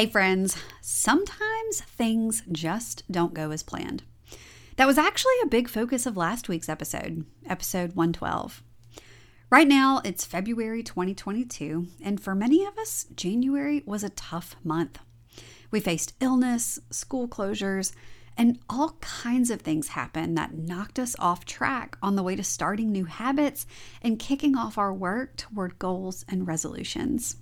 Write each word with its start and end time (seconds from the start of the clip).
Hey, 0.00 0.06
friends, 0.06 0.56
sometimes 0.80 1.82
things 1.82 2.42
just 2.50 3.02
don't 3.12 3.34
go 3.34 3.50
as 3.50 3.62
planned. 3.62 4.02
That 4.76 4.86
was 4.86 4.96
actually 4.96 5.34
a 5.42 5.48
big 5.48 5.68
focus 5.68 6.06
of 6.06 6.16
last 6.16 6.48
week's 6.48 6.70
episode, 6.70 7.26
episode 7.46 7.94
112. 7.94 8.62
Right 9.50 9.68
now, 9.68 10.00
it's 10.02 10.24
February 10.24 10.82
2022, 10.82 11.88
and 12.02 12.18
for 12.18 12.34
many 12.34 12.64
of 12.64 12.78
us, 12.78 13.08
January 13.14 13.82
was 13.84 14.02
a 14.02 14.08
tough 14.08 14.56
month. 14.64 15.00
We 15.70 15.80
faced 15.80 16.14
illness, 16.18 16.78
school 16.88 17.28
closures, 17.28 17.92
and 18.38 18.58
all 18.70 18.96
kinds 19.02 19.50
of 19.50 19.60
things 19.60 19.88
happened 19.88 20.34
that 20.38 20.56
knocked 20.56 20.98
us 20.98 21.14
off 21.18 21.44
track 21.44 21.98
on 22.02 22.16
the 22.16 22.22
way 22.22 22.36
to 22.36 22.42
starting 22.42 22.90
new 22.90 23.04
habits 23.04 23.66
and 24.00 24.18
kicking 24.18 24.56
off 24.56 24.78
our 24.78 24.94
work 24.94 25.36
toward 25.36 25.78
goals 25.78 26.24
and 26.26 26.46
resolutions. 26.46 27.36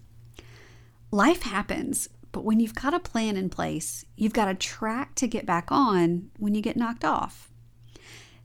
Life 1.12 1.42
happens, 1.42 2.10
but 2.38 2.44
when 2.44 2.60
you've 2.60 2.76
got 2.76 2.94
a 2.94 3.00
plan 3.00 3.36
in 3.36 3.50
place, 3.50 4.04
you've 4.14 4.32
got 4.32 4.46
a 4.46 4.54
track 4.54 5.16
to 5.16 5.26
get 5.26 5.44
back 5.44 5.72
on 5.72 6.30
when 6.38 6.54
you 6.54 6.62
get 6.62 6.76
knocked 6.76 7.04
off. 7.04 7.50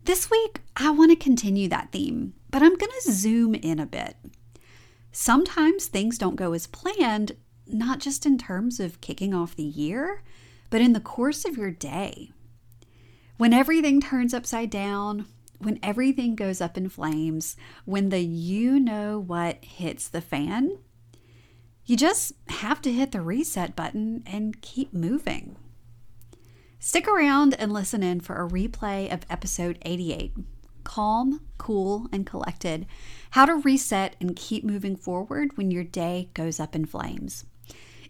This 0.06 0.32
week, 0.32 0.62
I 0.76 0.90
want 0.90 1.12
to 1.12 1.16
continue 1.16 1.68
that 1.70 1.92
theme, 1.92 2.34
but 2.50 2.64
I'm 2.64 2.76
going 2.76 2.92
to 3.04 3.12
zoom 3.12 3.54
in 3.54 3.78
a 3.78 3.86
bit. 3.86 4.18
Sometimes 5.12 5.86
things 5.86 6.18
don't 6.18 6.38
go 6.38 6.54
as 6.54 6.66
planned, 6.66 7.34
not 7.68 8.00
just 8.00 8.26
in 8.26 8.40
terms 8.40 8.80
of 8.80 9.00
kicking 9.00 9.32
off 9.32 9.56
the 9.56 9.62
year, 9.62 10.24
but 10.72 10.82
in 10.82 10.94
the 10.94 11.00
course 11.00 11.46
of 11.46 11.56
your 11.56 11.70
day. 11.70 12.32
When 13.38 13.54
everything 13.54 14.02
turns 14.02 14.34
upside 14.34 14.72
down, 14.72 15.28
when 15.60 15.78
everything 15.84 16.34
goes 16.34 16.62
up 16.62 16.80
in 16.80 16.90
flames, 16.90 17.56
when 17.86 18.10
the 18.10 18.22
you 18.22 18.80
know 18.80 19.20
what 19.20 19.64
hits 19.64 20.08
the 20.08 20.20
fan, 20.20 20.80
you 21.86 21.98
just 21.98 22.34
have 22.48 22.82
to 22.82 22.92
hit 22.92 23.12
the 23.12 23.22
reset 23.22 23.76
button 23.76 24.24
and 24.26 24.62
keep 24.62 24.94
moving. 24.94 25.58
Stick 26.80 27.08
around 27.08 27.54
and 27.60 27.74
listen 27.74 28.04
in 28.04 28.22
for 28.22 28.36
a 28.36 28.50
replay 28.50 29.12
of 29.12 29.26
episode 29.30 29.78
88 29.84 30.34
Calm, 30.84 31.42
Cool, 31.58 32.08
and 32.12 32.26
Collected 32.26 32.86
How 33.32 33.46
to 33.46 33.56
Reset 33.56 34.16
and 34.20 34.36
Keep 34.36 34.64
Moving 34.64 34.96
Forward 34.96 35.58
When 35.58 35.72
Your 35.72 35.84
Day 35.84 36.30
Goes 36.34 36.60
Up 36.60 36.76
in 36.76 36.86
Flames. 36.86 37.46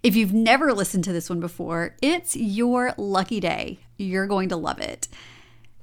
If 0.01 0.15
you've 0.15 0.33
never 0.33 0.73
listened 0.73 1.03
to 1.05 1.13
this 1.13 1.29
one 1.29 1.39
before, 1.39 1.95
it's 2.01 2.35
your 2.35 2.93
lucky 2.97 3.39
day. 3.39 3.79
You're 3.97 4.27
going 4.27 4.49
to 4.49 4.57
love 4.57 4.79
it. 4.79 5.07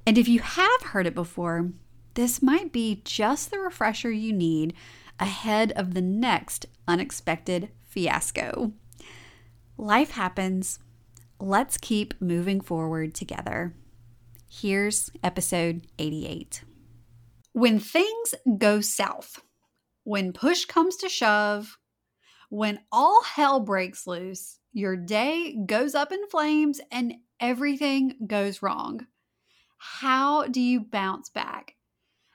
And 0.07 0.19
if 0.19 0.29
you 0.29 0.41
have 0.41 0.83
heard 0.83 1.07
it 1.07 1.15
before, 1.15 1.71
this 2.15 2.43
might 2.43 2.73
be 2.73 3.03
just 3.05 3.51
the 3.51 3.59
refresher 3.59 4.11
you 4.11 4.33
need 4.33 4.75
ahead 5.19 5.73
of 5.73 5.95
the 5.95 6.03
next 6.03 6.67
unexpected 6.89 7.71
fiasco. 7.91 8.73
Life 9.77 10.13
happens. 10.13 10.79
Let's 11.39 11.77
keep 11.77 12.15
moving 12.21 12.61
forward 12.61 13.15
together. 13.15 13.75
Here's 14.49 15.11
episode 15.23 15.87
88. 15.99 16.63
When 17.53 17.79
things 17.81 18.35
go 18.59 18.81
south, 18.81 19.43
when 20.05 20.33
push 20.33 20.65
comes 20.65 20.97
to 20.97 21.09
shove, 21.09 21.77
when 22.49 22.81
all 22.93 23.23
hell 23.23 23.61
breaks 23.61 24.07
loose, 24.07 24.59
your 24.73 24.97
day 24.97 25.57
goes 25.67 25.95
up 25.95 26.13
in 26.13 26.27
flames 26.29 26.81
and 26.93 27.15
everything 27.41 28.15
goes 28.27 28.63
wrong. 28.63 29.07
How 29.79 30.47
do 30.47 30.61
you 30.61 30.81
bounce 30.81 31.29
back? 31.29 31.75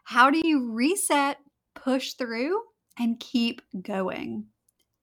How 0.03 0.29
do 0.29 0.41
you 0.43 0.71
reset, 0.71 1.37
push 1.75 2.13
through, 2.13 2.59
and 2.97 3.19
keep 3.19 3.61
going? 3.81 4.47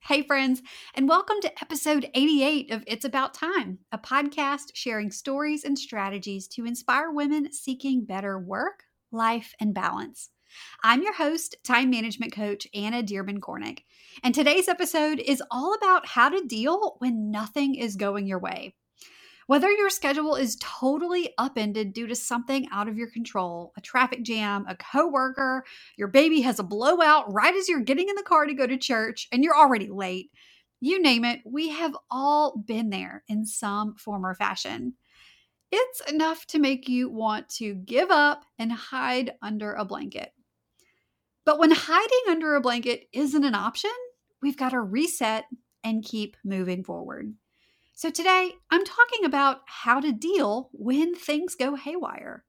Hey, 0.06 0.22
friends, 0.22 0.62
and 0.96 1.08
welcome 1.08 1.36
to 1.42 1.62
episode 1.62 2.10
88 2.12 2.72
of 2.72 2.82
It's 2.88 3.04
About 3.04 3.34
Time, 3.34 3.78
a 3.92 3.98
podcast 3.98 4.72
sharing 4.74 5.12
stories 5.12 5.62
and 5.62 5.78
strategies 5.78 6.48
to 6.48 6.66
inspire 6.66 7.12
women 7.12 7.52
seeking 7.52 8.04
better 8.04 8.36
work, 8.36 8.82
life, 9.12 9.54
and 9.60 9.72
balance. 9.72 10.30
I'm 10.82 11.02
your 11.02 11.14
host, 11.14 11.54
time 11.62 11.88
management 11.88 12.34
coach 12.34 12.66
Anna 12.74 13.04
Dearmon 13.04 13.38
Kornick, 13.38 13.84
and 14.24 14.34
today's 14.34 14.66
episode 14.66 15.20
is 15.20 15.40
all 15.52 15.72
about 15.72 16.08
how 16.08 16.30
to 16.30 16.48
deal 16.48 16.96
when 16.98 17.30
nothing 17.30 17.76
is 17.76 17.94
going 17.94 18.26
your 18.26 18.40
way. 18.40 18.74
Whether 19.46 19.70
your 19.70 19.90
schedule 19.90 20.36
is 20.36 20.56
totally 20.60 21.34
upended 21.38 21.92
due 21.92 22.06
to 22.06 22.14
something 22.14 22.68
out 22.72 22.88
of 22.88 22.96
your 22.96 23.10
control, 23.10 23.72
a 23.76 23.80
traffic 23.80 24.22
jam, 24.22 24.64
a 24.68 24.76
coworker, 24.76 25.64
your 25.96 26.08
baby 26.08 26.40
has 26.42 26.58
a 26.58 26.64
blowout 26.64 27.32
right 27.32 27.54
as 27.54 27.68
you're 27.68 27.80
getting 27.80 28.08
in 28.08 28.14
the 28.14 28.22
car 28.22 28.46
to 28.46 28.54
go 28.54 28.66
to 28.66 28.76
church 28.76 29.28
and 29.32 29.42
you're 29.42 29.56
already 29.56 29.88
late, 29.88 30.30
you 30.80 31.00
name 31.00 31.24
it, 31.24 31.40
we 31.44 31.68
have 31.68 31.96
all 32.10 32.56
been 32.56 32.90
there 32.90 33.24
in 33.28 33.46
some 33.46 33.94
form 33.96 34.26
or 34.26 34.34
fashion. 34.34 34.94
It's 35.70 36.00
enough 36.10 36.46
to 36.48 36.58
make 36.58 36.88
you 36.88 37.08
want 37.08 37.48
to 37.50 37.74
give 37.74 38.10
up 38.10 38.44
and 38.58 38.70
hide 38.70 39.32
under 39.40 39.72
a 39.72 39.84
blanket. 39.84 40.32
But 41.44 41.58
when 41.58 41.70
hiding 41.72 42.22
under 42.28 42.54
a 42.54 42.60
blanket 42.60 43.08
isn't 43.12 43.44
an 43.44 43.54
option, 43.54 43.90
we've 44.42 44.56
got 44.56 44.70
to 44.70 44.80
reset 44.80 45.44
and 45.82 46.04
keep 46.04 46.36
moving 46.44 46.84
forward. 46.84 47.34
So, 47.94 48.10
today 48.10 48.52
I'm 48.70 48.84
talking 48.84 49.24
about 49.24 49.60
how 49.66 50.00
to 50.00 50.12
deal 50.12 50.70
when 50.72 51.14
things 51.14 51.54
go 51.54 51.76
haywire. 51.76 52.44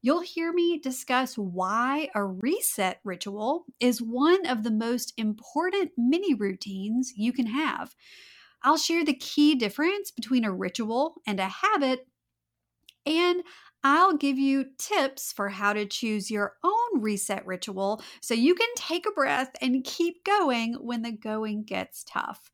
You'll 0.00 0.20
hear 0.20 0.52
me 0.52 0.78
discuss 0.78 1.36
why 1.36 2.10
a 2.14 2.24
reset 2.24 3.00
ritual 3.04 3.64
is 3.80 4.00
one 4.00 4.46
of 4.46 4.62
the 4.62 4.70
most 4.70 5.12
important 5.16 5.92
mini 5.96 6.34
routines 6.34 7.12
you 7.16 7.32
can 7.32 7.46
have. 7.46 7.94
I'll 8.62 8.76
share 8.76 9.04
the 9.04 9.14
key 9.14 9.54
difference 9.54 10.10
between 10.10 10.44
a 10.44 10.52
ritual 10.52 11.16
and 11.26 11.40
a 11.40 11.48
habit, 11.48 12.06
and 13.06 13.42
I'll 13.82 14.16
give 14.16 14.38
you 14.38 14.66
tips 14.78 15.32
for 15.32 15.50
how 15.50 15.74
to 15.74 15.84
choose 15.84 16.30
your 16.30 16.54
own 16.64 17.00
reset 17.00 17.44
ritual 17.46 18.02
so 18.22 18.32
you 18.32 18.54
can 18.54 18.68
take 18.76 19.06
a 19.06 19.12
breath 19.12 19.50
and 19.60 19.84
keep 19.84 20.24
going 20.24 20.74
when 20.74 21.02
the 21.02 21.12
going 21.12 21.64
gets 21.64 22.04
tough. 22.04 22.50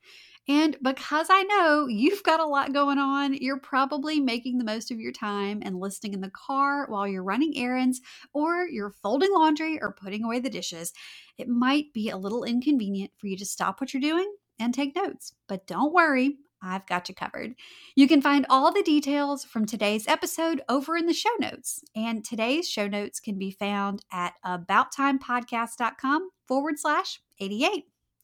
And 0.49 0.77
because 0.83 1.28
I 1.31 1.43
know 1.45 1.87
you've 1.87 2.23
got 2.23 2.41
a 2.41 2.47
lot 2.47 2.73
going 2.73 2.99
on, 2.99 3.34
you're 3.34 3.61
probably 3.61 4.21
making 4.21 4.59
the 4.59 4.65
most 4.65 4.91
of 4.91 4.99
your 4.99 5.12
time 5.12 5.61
and 5.65 5.78
listening 5.78 6.15
in 6.15 6.21
the 6.21 6.31
car 6.31 6.87
while 6.89 7.06
you're 7.06 7.23
running 7.23 7.56
errands 7.56 8.01
or 8.33 8.67
you're 8.67 8.95
folding 9.03 9.33
laundry 9.33 9.81
or 9.81 9.93
putting 9.93 10.25
away 10.25 10.41
the 10.41 10.51
dishes. 10.51 10.93
It 11.39 11.49
might 11.49 11.93
be 11.93 12.11
a 12.11 12.17
little 12.17 12.45
inconvenient 12.45 13.12
for 13.17 13.27
you 13.27 13.37
to 13.37 13.47
stop 13.47 13.81
what 13.81 13.95
you're 13.95 14.01
doing 14.01 14.33
and 14.59 14.75
take 14.75 14.97
notes, 14.97 15.34
but 15.49 15.67
don't 15.67 15.93
worry. 15.93 16.39
I've 16.62 16.87
got 16.87 17.09
you 17.09 17.15
covered. 17.15 17.55
You 17.95 18.07
can 18.07 18.21
find 18.21 18.45
all 18.51 18.72
the 18.72 18.83
details 18.83 19.45
from 19.45 19.65
today's 19.65 20.07
episode 20.07 20.62
over 20.69 20.97
in 20.97 21.07
the 21.07 21.15
show 21.15 21.31
notes. 21.41 21.83
And 21.97 22.25
today's 22.25 22.69
show 22.69 22.87
notes 22.87 23.19
can 23.19 23.39
be 23.39 23.51
found 23.51 24.05
at 24.12 24.34
abouttimepodcast.com 24.45 26.28
forward 26.47 26.78
slash 26.78 27.21
88. 27.39 27.90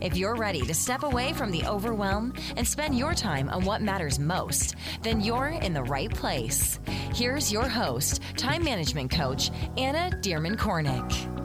If 0.00 0.16
you're 0.16 0.36
ready 0.36 0.62
to 0.62 0.74
step 0.74 1.02
away 1.02 1.32
from 1.32 1.50
the 1.50 1.64
overwhelm 1.66 2.34
and 2.56 2.66
spend 2.66 2.98
your 2.98 3.14
time 3.14 3.48
on 3.48 3.64
what 3.64 3.82
matters 3.82 4.18
most, 4.18 4.76
then 5.02 5.20
you're 5.20 5.48
in 5.48 5.74
the 5.74 5.82
right 5.84 6.10
place. 6.10 6.80
Here's 7.14 7.52
your 7.52 7.68
host, 7.68 8.22
time 8.36 8.64
management 8.64 9.10
coach, 9.10 9.50
Anna 9.76 10.10
Dearmon 10.22 10.56
Kornick. 10.56 11.42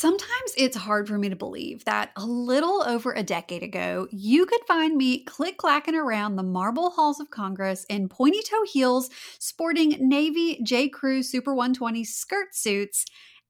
Sometimes 0.00 0.54
it's 0.56 0.78
hard 0.78 1.06
for 1.06 1.18
me 1.18 1.28
to 1.28 1.36
believe 1.36 1.84
that 1.84 2.10
a 2.16 2.24
little 2.24 2.82
over 2.86 3.12
a 3.12 3.22
decade 3.22 3.62
ago, 3.62 4.08
you 4.10 4.46
could 4.46 4.62
find 4.66 4.96
me 4.96 5.24
click 5.24 5.58
clacking 5.58 5.94
around 5.94 6.36
the 6.36 6.42
marble 6.42 6.88
halls 6.88 7.20
of 7.20 7.28
Congress 7.28 7.84
in 7.90 8.08
pointy 8.08 8.40
toe 8.40 8.64
heels, 8.64 9.10
sporting 9.38 9.96
Navy 10.00 10.58
J. 10.62 10.88
Crew 10.88 11.22
Super 11.22 11.54
120 11.54 12.02
skirt 12.04 12.54
suits 12.54 13.04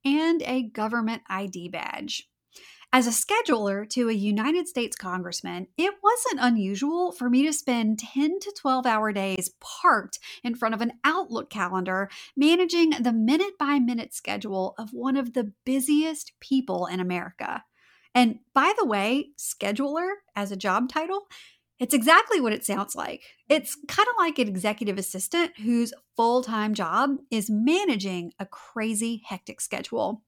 and 0.05 0.43
a 0.43 0.63
government 0.63 1.23
ID 1.29 1.69
badge. 1.69 2.29
As 2.93 3.07
a 3.07 3.11
scheduler 3.11 3.89
to 3.91 4.09
a 4.09 4.13
United 4.13 4.67
States 4.67 4.97
congressman, 4.97 5.69
it 5.79 5.95
wasn't 6.03 6.45
unusual 6.45 7.13
for 7.13 7.31
me 7.31 7.47
to 7.47 7.53
spend 7.53 8.01
10 8.01 8.41
to 8.41 8.53
12 8.59 8.85
hour 8.85 9.13
days 9.13 9.51
parked 9.61 10.19
in 10.43 10.57
front 10.57 10.75
of 10.75 10.81
an 10.81 10.95
Outlook 11.05 11.51
calendar 11.51 12.11
managing 12.37 12.91
the 12.91 13.13
minute 13.13 13.57
by 13.61 13.79
minute 13.79 14.13
schedule 14.13 14.75
of 14.77 14.91
one 14.93 15.17
of 15.17 15.35
the 15.35 15.53
busiest 15.65 16.33
people 16.41 16.87
in 16.87 16.99
America. 16.99 17.63
And 18.13 18.41
by 18.55 18.73
the 18.77 18.87
way, 18.87 19.29
scheduler 19.39 20.15
as 20.35 20.51
a 20.51 20.57
job 20.57 20.89
title, 20.89 21.29
it's 21.81 21.95
exactly 21.95 22.41
what 22.41 22.53
it 22.53 22.65
sounds 22.65 22.95
like. 22.95 23.23
It's 23.49 23.77
kind 23.89 24.07
of 24.07 24.15
like 24.19 24.39
an 24.39 24.49
executive 24.49 24.99
assistant 24.99 25.59
whose 25.59 25.95
full 26.15 26.43
time 26.43 26.75
job 26.75 27.17
is 27.31 27.49
managing 27.51 28.33
a 28.39 28.45
crazy, 28.45 29.23
hectic 29.25 29.63
schedule. 29.63 30.23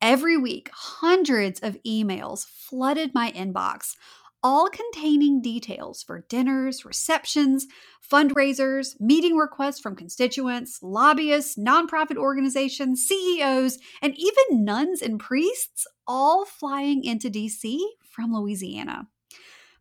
Every 0.00 0.36
week, 0.36 0.70
hundreds 0.72 1.58
of 1.58 1.76
emails 1.84 2.46
flooded 2.46 3.12
my 3.12 3.32
inbox, 3.32 3.96
all 4.44 4.68
containing 4.68 5.42
details 5.42 6.04
for 6.04 6.24
dinners, 6.28 6.84
receptions, 6.84 7.66
fundraisers, 8.08 8.94
meeting 9.00 9.36
requests 9.36 9.80
from 9.80 9.96
constituents, 9.96 10.78
lobbyists, 10.80 11.58
nonprofit 11.58 12.16
organizations, 12.16 13.04
CEOs, 13.04 13.78
and 14.00 14.14
even 14.16 14.64
nuns 14.64 15.02
and 15.02 15.18
priests, 15.18 15.88
all 16.06 16.44
flying 16.44 17.02
into 17.02 17.28
DC 17.28 17.80
from 18.04 18.32
Louisiana. 18.32 19.08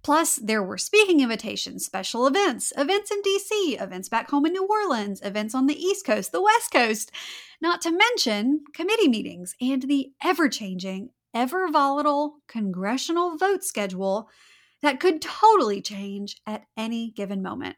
Plus, 0.07 0.37
there 0.37 0.63
were 0.63 0.77
speaking 0.77 1.19
invitations, 1.19 1.85
special 1.85 2.27
events, 2.27 2.71
events 2.77 3.11
in 3.11 3.21
DC, 3.23 3.81
events 3.81 4.07
back 4.07 4.29
home 4.29 4.45
in 4.45 4.53
New 4.53 4.65
Orleans, 4.65 5.19
events 5.21 5.53
on 5.53 5.67
the 5.67 5.75
East 5.75 6.05
Coast, 6.05 6.31
the 6.31 6.41
West 6.41 6.71
Coast, 6.71 7.11
not 7.59 7.81
to 7.81 7.91
mention 7.91 8.63
committee 8.73 9.09
meetings 9.09 9.53
and 9.59 9.81
the 9.81 10.13
ever 10.23 10.47
changing, 10.47 11.09
ever 11.33 11.67
volatile 11.67 12.37
congressional 12.47 13.35
vote 13.35 13.65
schedule 13.65 14.29
that 14.81 15.01
could 15.01 15.21
totally 15.21 15.81
change 15.81 16.37
at 16.47 16.63
any 16.77 17.11
given 17.11 17.41
moment. 17.41 17.75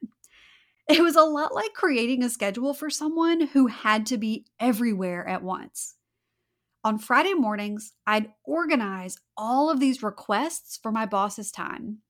It 0.87 1.01
was 1.01 1.15
a 1.15 1.23
lot 1.23 1.55
like 1.55 1.73
creating 1.73 2.23
a 2.23 2.29
schedule 2.29 2.75
for 2.75 2.91
someone 2.91 3.47
who 3.47 3.65
had 3.65 4.05
to 4.05 4.19
be 4.19 4.45
everywhere 4.59 5.27
at 5.27 5.41
once. 5.41 5.95
On 6.83 6.99
Friday 6.99 7.33
mornings, 7.33 7.93
I'd 8.05 8.33
organize 8.43 9.17
all 9.35 9.71
of 9.71 9.79
these 9.79 10.03
requests 10.03 10.77
for 10.77 10.91
my 10.91 11.07
boss's 11.07 11.51
time 11.51 12.03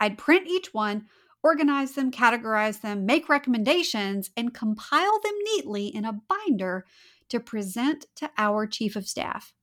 I'd 0.00 0.18
print 0.18 0.46
each 0.48 0.74
one, 0.74 1.06
organize 1.42 1.92
them, 1.92 2.10
categorize 2.10 2.80
them, 2.80 3.06
make 3.06 3.28
recommendations, 3.28 4.30
and 4.36 4.54
compile 4.54 5.20
them 5.22 5.34
neatly 5.54 5.86
in 5.86 6.04
a 6.04 6.20
binder 6.28 6.86
to 7.28 7.40
present 7.40 8.06
to 8.16 8.30
our 8.36 8.66
chief 8.66 8.96
of 8.96 9.08
staff. 9.08 9.54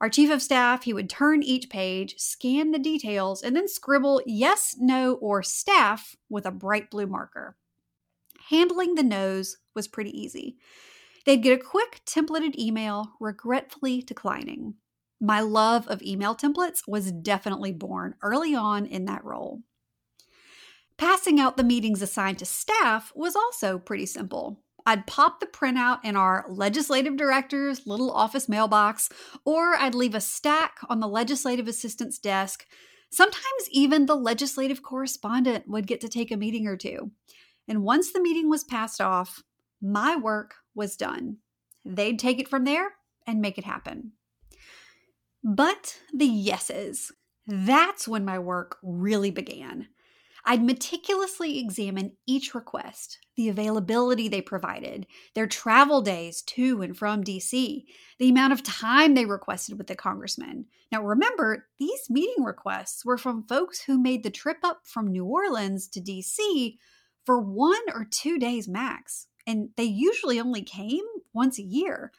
Our 0.00 0.08
chief 0.08 0.32
of 0.32 0.42
staff, 0.42 0.82
he 0.82 0.92
would 0.92 1.08
turn 1.08 1.44
each 1.44 1.70
page, 1.70 2.16
scan 2.18 2.72
the 2.72 2.78
details, 2.78 3.42
and 3.42 3.54
then 3.54 3.68
scribble 3.68 4.20
yes, 4.26 4.74
no, 4.78 5.14
or 5.14 5.44
staff 5.44 6.16
with 6.28 6.44
a 6.44 6.50
bright 6.50 6.90
blue 6.90 7.06
marker. 7.06 7.56
Handling 8.48 8.96
the 8.96 9.04
no's 9.04 9.58
was 9.76 9.86
pretty 9.86 10.10
easy. 10.10 10.56
They'd 11.24 11.42
get 11.42 11.60
a 11.60 11.64
quick 11.64 12.00
templated 12.04 12.58
email, 12.58 13.12
regretfully 13.20 14.02
declining. 14.02 14.74
My 15.24 15.38
love 15.40 15.86
of 15.86 16.02
email 16.02 16.34
templates 16.34 16.82
was 16.88 17.12
definitely 17.12 17.70
born 17.70 18.16
early 18.22 18.56
on 18.56 18.86
in 18.86 19.04
that 19.04 19.24
role. 19.24 19.62
Passing 20.98 21.38
out 21.38 21.56
the 21.56 21.62
meetings 21.62 22.02
assigned 22.02 22.40
to 22.40 22.44
staff 22.44 23.12
was 23.14 23.36
also 23.36 23.78
pretty 23.78 24.04
simple. 24.04 24.64
I'd 24.84 25.06
pop 25.06 25.38
the 25.38 25.46
printout 25.46 26.00
in 26.02 26.16
our 26.16 26.44
legislative 26.48 27.16
director's 27.16 27.86
little 27.86 28.10
office 28.10 28.48
mailbox, 28.48 29.10
or 29.44 29.76
I'd 29.76 29.94
leave 29.94 30.16
a 30.16 30.20
stack 30.20 30.78
on 30.88 30.98
the 30.98 31.06
legislative 31.06 31.68
assistant's 31.68 32.18
desk. 32.18 32.66
Sometimes 33.12 33.68
even 33.70 34.06
the 34.06 34.16
legislative 34.16 34.82
correspondent 34.82 35.68
would 35.68 35.86
get 35.86 36.00
to 36.00 36.08
take 36.08 36.32
a 36.32 36.36
meeting 36.36 36.66
or 36.66 36.76
two. 36.76 37.12
And 37.68 37.84
once 37.84 38.12
the 38.12 38.20
meeting 38.20 38.50
was 38.50 38.64
passed 38.64 39.00
off, 39.00 39.44
my 39.80 40.16
work 40.16 40.56
was 40.74 40.96
done. 40.96 41.36
They'd 41.84 42.18
take 42.18 42.40
it 42.40 42.48
from 42.48 42.64
there 42.64 42.94
and 43.24 43.40
make 43.40 43.56
it 43.56 43.64
happen. 43.64 44.14
But 45.44 45.98
the 46.12 46.26
yeses, 46.26 47.12
that's 47.46 48.06
when 48.06 48.24
my 48.24 48.38
work 48.38 48.78
really 48.82 49.30
began. 49.30 49.88
I'd 50.44 50.62
meticulously 50.62 51.60
examine 51.60 52.16
each 52.26 52.54
request, 52.54 53.18
the 53.36 53.48
availability 53.48 54.28
they 54.28 54.42
provided, 54.42 55.06
their 55.34 55.46
travel 55.46 56.02
days 56.02 56.42
to 56.42 56.82
and 56.82 56.96
from 56.96 57.22
DC, 57.22 57.84
the 58.18 58.28
amount 58.28 58.52
of 58.52 58.62
time 58.62 59.14
they 59.14 59.24
requested 59.24 59.78
with 59.78 59.86
the 59.86 59.94
congressman. 59.94 60.66
Now, 60.90 61.02
remember, 61.02 61.68
these 61.78 62.10
meeting 62.10 62.42
requests 62.42 63.04
were 63.04 63.18
from 63.18 63.46
folks 63.46 63.82
who 63.82 64.02
made 64.02 64.24
the 64.24 64.30
trip 64.30 64.58
up 64.64 64.80
from 64.84 65.12
New 65.12 65.24
Orleans 65.24 65.86
to 65.88 66.00
DC 66.00 66.76
for 67.24 67.40
one 67.40 67.82
or 67.94 68.04
two 68.04 68.38
days 68.38 68.68
max, 68.68 69.28
and 69.46 69.70
they 69.76 69.84
usually 69.84 70.40
only 70.40 70.62
came 70.62 71.04
once 71.32 71.58
a 71.58 71.62
year. 71.62 72.10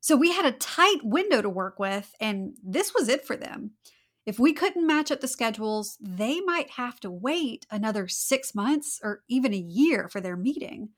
So 0.00 0.16
we 0.16 0.32
had 0.32 0.46
a 0.46 0.52
tight 0.52 1.00
window 1.02 1.42
to 1.42 1.50
work 1.50 1.78
with, 1.78 2.14
and 2.20 2.56
this 2.62 2.94
was 2.94 3.08
it 3.08 3.26
for 3.26 3.36
them. 3.36 3.72
If 4.26 4.38
we 4.38 4.52
couldn't 4.52 4.86
match 4.86 5.10
up 5.10 5.20
the 5.20 5.28
schedules, 5.28 5.96
they 6.00 6.40
might 6.42 6.70
have 6.72 7.00
to 7.00 7.10
wait 7.10 7.66
another 7.70 8.08
six 8.08 8.54
months 8.54 9.00
or 9.02 9.22
even 9.28 9.54
a 9.54 9.56
year 9.56 10.08
for 10.08 10.20
their 10.20 10.36
meeting. 10.36 10.90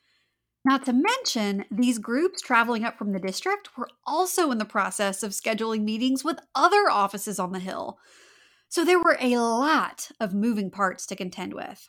Not 0.64 0.84
to 0.86 0.92
mention, 0.92 1.64
these 1.70 1.98
groups 1.98 2.42
traveling 2.42 2.84
up 2.84 2.98
from 2.98 3.12
the 3.12 3.20
district 3.20 3.78
were 3.78 3.88
also 4.04 4.50
in 4.50 4.58
the 4.58 4.64
process 4.64 5.22
of 5.22 5.30
scheduling 5.30 5.84
meetings 5.84 6.22
with 6.22 6.40
other 6.54 6.90
offices 6.90 7.38
on 7.38 7.52
the 7.52 7.60
Hill. 7.60 7.98
So 8.68 8.84
there 8.84 8.98
were 8.98 9.16
a 9.20 9.38
lot 9.38 10.10
of 10.20 10.34
moving 10.34 10.70
parts 10.70 11.06
to 11.06 11.16
contend 11.16 11.54
with. 11.54 11.88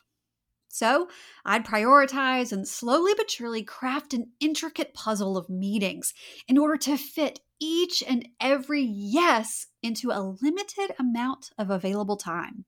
So 0.72 1.08
I'd 1.44 1.66
prioritize 1.66 2.50
and 2.50 2.66
slowly 2.66 3.12
but 3.14 3.30
surely 3.30 3.62
craft 3.62 4.14
an 4.14 4.32
intricate 4.40 4.94
puzzle 4.94 5.36
of 5.36 5.50
meetings 5.50 6.14
in 6.48 6.56
order 6.56 6.78
to 6.78 6.96
fit 6.96 7.40
each 7.60 8.02
and 8.02 8.26
every 8.40 8.80
yes 8.82 9.66
into 9.82 10.10
a 10.10 10.34
limited 10.40 10.94
amount 10.98 11.50
of 11.58 11.68
available 11.68 12.16
time. 12.16 12.64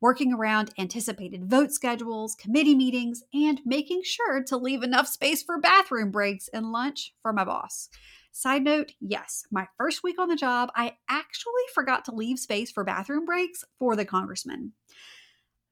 Working 0.00 0.32
around 0.32 0.70
anticipated 0.78 1.50
vote 1.50 1.72
schedules, 1.72 2.34
committee 2.34 2.74
meetings, 2.74 3.22
and 3.34 3.60
making 3.66 4.00
sure 4.02 4.42
to 4.44 4.56
leave 4.56 4.82
enough 4.82 5.06
space 5.06 5.42
for 5.42 5.60
bathroom 5.60 6.10
breaks 6.10 6.48
and 6.48 6.72
lunch 6.72 7.12
for 7.20 7.34
my 7.34 7.44
boss. 7.44 7.90
Side 8.32 8.64
note 8.64 8.92
yes, 8.98 9.44
my 9.50 9.68
first 9.76 10.02
week 10.02 10.18
on 10.18 10.28
the 10.28 10.36
job, 10.36 10.70
I 10.74 10.96
actually 11.06 11.52
forgot 11.74 12.06
to 12.06 12.14
leave 12.14 12.38
space 12.38 12.70
for 12.70 12.82
bathroom 12.82 13.26
breaks 13.26 13.62
for 13.78 13.94
the 13.94 14.06
congressman. 14.06 14.72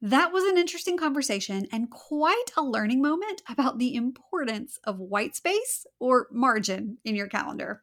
That 0.05 0.35
was 0.35 0.45
an 0.45 0.59
interesting 0.59 0.99
conversation 0.99 1.67
and 1.73 1.91
quite 1.91 2.51
a 2.59 2.63
learning 2.63 3.01
moment 3.01 3.41
about 3.49 3.79
the 3.79 3.95
importance 3.95 4.79
of 4.85 4.99
white 4.99 5.35
space 5.35 5.87
or 5.99 6.29
margin 6.31 6.99
in 7.07 7.17
your 7.17 7.27
calendar. 7.27 7.83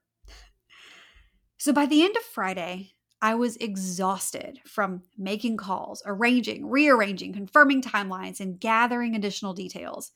So 1.58 1.74
by 1.74 1.88
the 1.88 2.04
end 2.04 2.16
of 2.16 2.22
Friday, 2.22 2.92
I 3.24 3.34
was 3.34 3.58
exhausted 3.58 4.60
from 4.68 5.02
making 5.18 5.58
calls, 5.58 6.04
arranging, 6.06 6.70
rearranging, 6.70 7.34
confirming 7.34 7.82
timelines, 7.82 8.40
and 8.40 8.60
gathering 8.60 9.16
additional 9.16 9.56
details. 9.56 10.12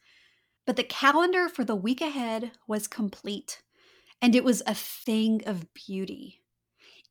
But 0.68 0.76
the 0.76 0.84
calendar 0.84 1.50
for 1.50 1.64
the 1.66 1.76
week 1.76 2.02
ahead 2.02 2.52
was 2.68 2.88
complete, 2.88 3.64
and 4.22 4.36
it 4.36 4.44
was 4.44 4.62
a 4.68 4.76
thing 4.76 5.42
of 5.48 5.74
beauty. 5.74 6.44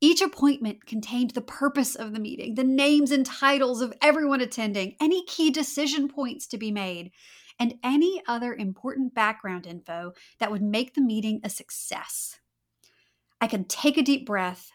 Each 0.01 0.21
appointment 0.21 0.85
contained 0.85 1.31
the 1.31 1.41
purpose 1.41 1.95
of 1.95 2.13
the 2.13 2.19
meeting, 2.19 2.55
the 2.55 2.63
names 2.63 3.11
and 3.11 3.25
titles 3.25 3.81
of 3.81 3.93
everyone 4.01 4.41
attending, 4.41 4.95
any 4.99 5.25
key 5.25 5.49
decision 5.49 6.07
points 6.07 6.47
to 6.47 6.57
be 6.57 6.71
made, 6.71 7.11
and 7.59 7.75
any 7.83 8.21
other 8.27 8.53
important 8.53 9.13
background 9.13 9.65
info 9.65 10.13
that 10.39 10.51
would 10.51 10.61
make 10.61 10.93
the 10.93 11.01
meeting 11.01 11.39
a 11.43 11.49
success. 11.49 12.39
I 13.39 13.47
could 13.47 13.69
take 13.69 13.97
a 13.97 14.03
deep 14.03 14.25
breath 14.25 14.71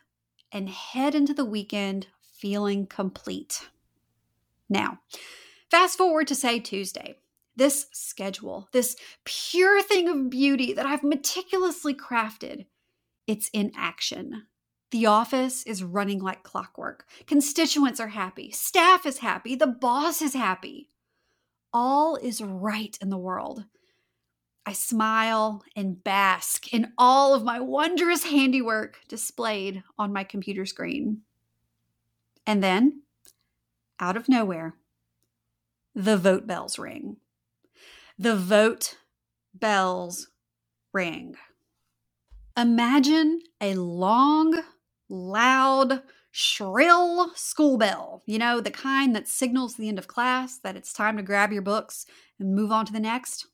and 0.52 0.68
head 0.68 1.14
into 1.14 1.34
the 1.34 1.44
weekend 1.44 2.06
feeling 2.20 2.86
complete. 2.86 3.68
Now, 4.68 5.00
fast 5.70 5.98
forward 5.98 6.26
to 6.28 6.34
say 6.34 6.58
Tuesday. 6.58 7.16
This 7.56 7.88
schedule, 7.92 8.68
this 8.72 8.96
pure 9.24 9.82
thing 9.82 10.08
of 10.08 10.30
beauty 10.30 10.72
that 10.72 10.86
I've 10.86 11.02
meticulously 11.02 11.92
crafted, 11.92 12.66
it's 13.26 13.50
in 13.52 13.72
action. 13.76 14.46
The 14.90 15.06
office 15.06 15.62
is 15.64 15.84
running 15.84 16.20
like 16.20 16.42
clockwork. 16.42 17.06
Constituents 17.26 18.00
are 18.00 18.08
happy. 18.08 18.50
Staff 18.50 19.06
is 19.06 19.18
happy. 19.18 19.54
The 19.54 19.66
boss 19.66 20.20
is 20.20 20.34
happy. 20.34 20.88
All 21.72 22.16
is 22.16 22.42
right 22.42 22.98
in 23.00 23.10
the 23.10 23.18
world. 23.18 23.64
I 24.66 24.72
smile 24.72 25.62
and 25.74 26.02
bask 26.02 26.72
in 26.72 26.92
all 26.98 27.34
of 27.34 27.44
my 27.44 27.60
wondrous 27.60 28.24
handiwork 28.24 28.98
displayed 29.08 29.82
on 29.98 30.12
my 30.12 30.24
computer 30.24 30.66
screen. 30.66 31.22
And 32.46 32.62
then, 32.62 33.02
out 33.98 34.16
of 34.16 34.28
nowhere, 34.28 34.74
the 35.94 36.16
vote 36.16 36.46
bells 36.46 36.78
ring. 36.78 37.16
The 38.18 38.36
vote 38.36 38.98
bells 39.54 40.28
ring. 40.92 41.36
Imagine 42.56 43.40
a 43.60 43.74
long, 43.74 44.62
loud, 45.10 46.02
shrill 46.30 47.32
school 47.34 47.76
bell. 47.76 48.22
You 48.26 48.38
know, 48.38 48.60
the 48.60 48.70
kind 48.70 49.14
that 49.14 49.28
signals 49.28 49.76
the 49.76 49.88
end 49.88 49.98
of 49.98 50.08
class 50.08 50.58
that 50.58 50.76
it's 50.76 50.92
time 50.92 51.16
to 51.16 51.22
grab 51.22 51.52
your 51.52 51.62
books 51.62 52.06
and 52.38 52.54
move 52.54 52.72
on 52.72 52.86
to 52.86 52.92
the 52.92 53.00
next. 53.00 53.46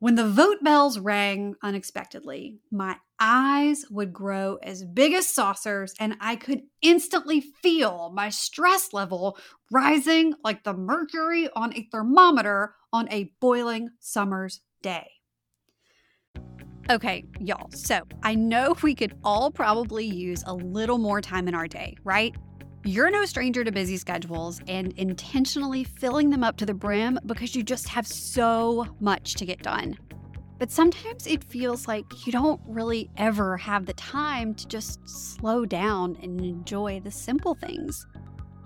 When 0.00 0.14
the 0.14 0.28
vote 0.28 0.62
bells 0.62 0.98
rang 0.98 1.56
unexpectedly, 1.60 2.60
my 2.70 2.96
eyes 3.18 3.84
would 3.90 4.12
grow 4.12 4.58
as 4.62 4.84
big 4.84 5.12
as 5.12 5.26
saucers, 5.26 5.92
and 5.98 6.16
I 6.20 6.36
could 6.36 6.62
instantly 6.82 7.40
feel 7.40 8.12
my 8.14 8.30
stress 8.30 8.92
level 8.92 9.36
rising 9.72 10.34
like 10.44 10.62
the 10.62 10.72
mercury 10.72 11.48
on 11.56 11.74
a 11.74 11.88
thermometer 11.90 12.74
on 12.92 13.08
a 13.10 13.32
boiling 13.40 13.90
summer's 13.98 14.60
day. 14.82 15.17
Okay, 16.90 17.22
y'all, 17.38 17.70
so 17.70 18.00
I 18.22 18.34
know 18.34 18.74
we 18.82 18.94
could 18.94 19.12
all 19.22 19.50
probably 19.50 20.06
use 20.06 20.42
a 20.46 20.54
little 20.54 20.96
more 20.96 21.20
time 21.20 21.46
in 21.46 21.54
our 21.54 21.68
day, 21.68 21.98
right? 22.02 22.34
You're 22.82 23.10
no 23.10 23.26
stranger 23.26 23.62
to 23.62 23.70
busy 23.70 23.98
schedules 23.98 24.62
and 24.68 24.94
intentionally 24.94 25.84
filling 25.84 26.30
them 26.30 26.42
up 26.42 26.56
to 26.56 26.64
the 26.64 26.72
brim 26.72 27.18
because 27.26 27.54
you 27.54 27.62
just 27.62 27.90
have 27.90 28.06
so 28.06 28.86
much 29.00 29.34
to 29.34 29.44
get 29.44 29.62
done. 29.62 29.98
But 30.58 30.70
sometimes 30.70 31.26
it 31.26 31.44
feels 31.44 31.86
like 31.86 32.06
you 32.26 32.32
don't 32.32 32.60
really 32.66 33.10
ever 33.18 33.58
have 33.58 33.84
the 33.84 33.92
time 33.92 34.54
to 34.54 34.66
just 34.66 35.06
slow 35.06 35.66
down 35.66 36.16
and 36.22 36.40
enjoy 36.40 37.00
the 37.00 37.10
simple 37.10 37.54
things. 37.54 38.06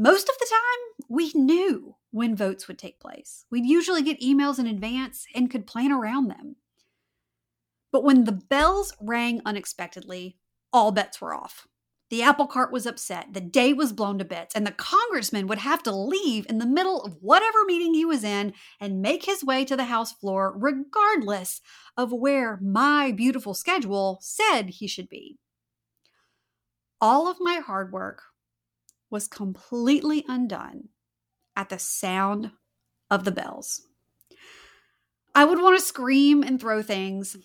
Most 0.00 0.28
of 0.28 0.38
the 0.38 0.46
time, 0.48 1.06
we 1.08 1.32
knew 1.34 1.96
when 2.12 2.36
votes 2.36 2.68
would 2.68 2.78
take 2.78 3.00
place. 3.00 3.44
We'd 3.50 3.66
usually 3.66 4.00
get 4.00 4.20
emails 4.20 4.60
in 4.60 4.68
advance 4.68 5.26
and 5.34 5.50
could 5.50 5.66
plan 5.66 5.90
around 5.90 6.28
them. 6.28 6.54
But 7.90 8.04
when 8.04 8.22
the 8.22 8.32
bells 8.32 8.94
rang 9.00 9.42
unexpectedly, 9.44 10.38
all 10.72 10.92
bets 10.92 11.20
were 11.20 11.34
off. 11.34 11.66
The 12.10 12.22
apple 12.22 12.46
cart 12.46 12.72
was 12.72 12.86
upset, 12.86 13.34
the 13.34 13.40
day 13.40 13.72
was 13.72 13.92
blown 13.92 14.18
to 14.18 14.24
bits, 14.24 14.54
and 14.54 14.64
the 14.64 14.70
congressman 14.70 15.48
would 15.48 15.58
have 15.58 15.82
to 15.82 15.90
leave 15.90 16.46
in 16.48 16.58
the 16.58 16.66
middle 16.66 17.02
of 17.02 17.16
whatever 17.20 17.64
meeting 17.66 17.92
he 17.92 18.04
was 18.04 18.22
in 18.22 18.54
and 18.80 19.02
make 19.02 19.24
his 19.24 19.44
way 19.44 19.64
to 19.64 19.76
the 19.76 19.86
House 19.86 20.12
floor, 20.12 20.54
regardless 20.56 21.60
of 21.96 22.12
where 22.12 22.58
my 22.62 23.10
beautiful 23.10 23.52
schedule 23.52 24.18
said 24.22 24.70
he 24.70 24.86
should 24.86 25.08
be. 25.08 25.38
All 27.00 27.28
of 27.28 27.38
my 27.40 27.56
hard 27.56 27.92
work 27.92 28.22
was 29.10 29.28
completely 29.28 30.24
undone 30.28 30.88
at 31.56 31.68
the 31.68 31.78
sound 31.78 32.52
of 33.10 33.24
the 33.24 33.32
bells. 33.32 33.82
I 35.34 35.44
would 35.44 35.60
want 35.60 35.78
to 35.78 35.84
scream 35.84 36.42
and 36.42 36.60
throw 36.60 36.82
things. 36.82 37.36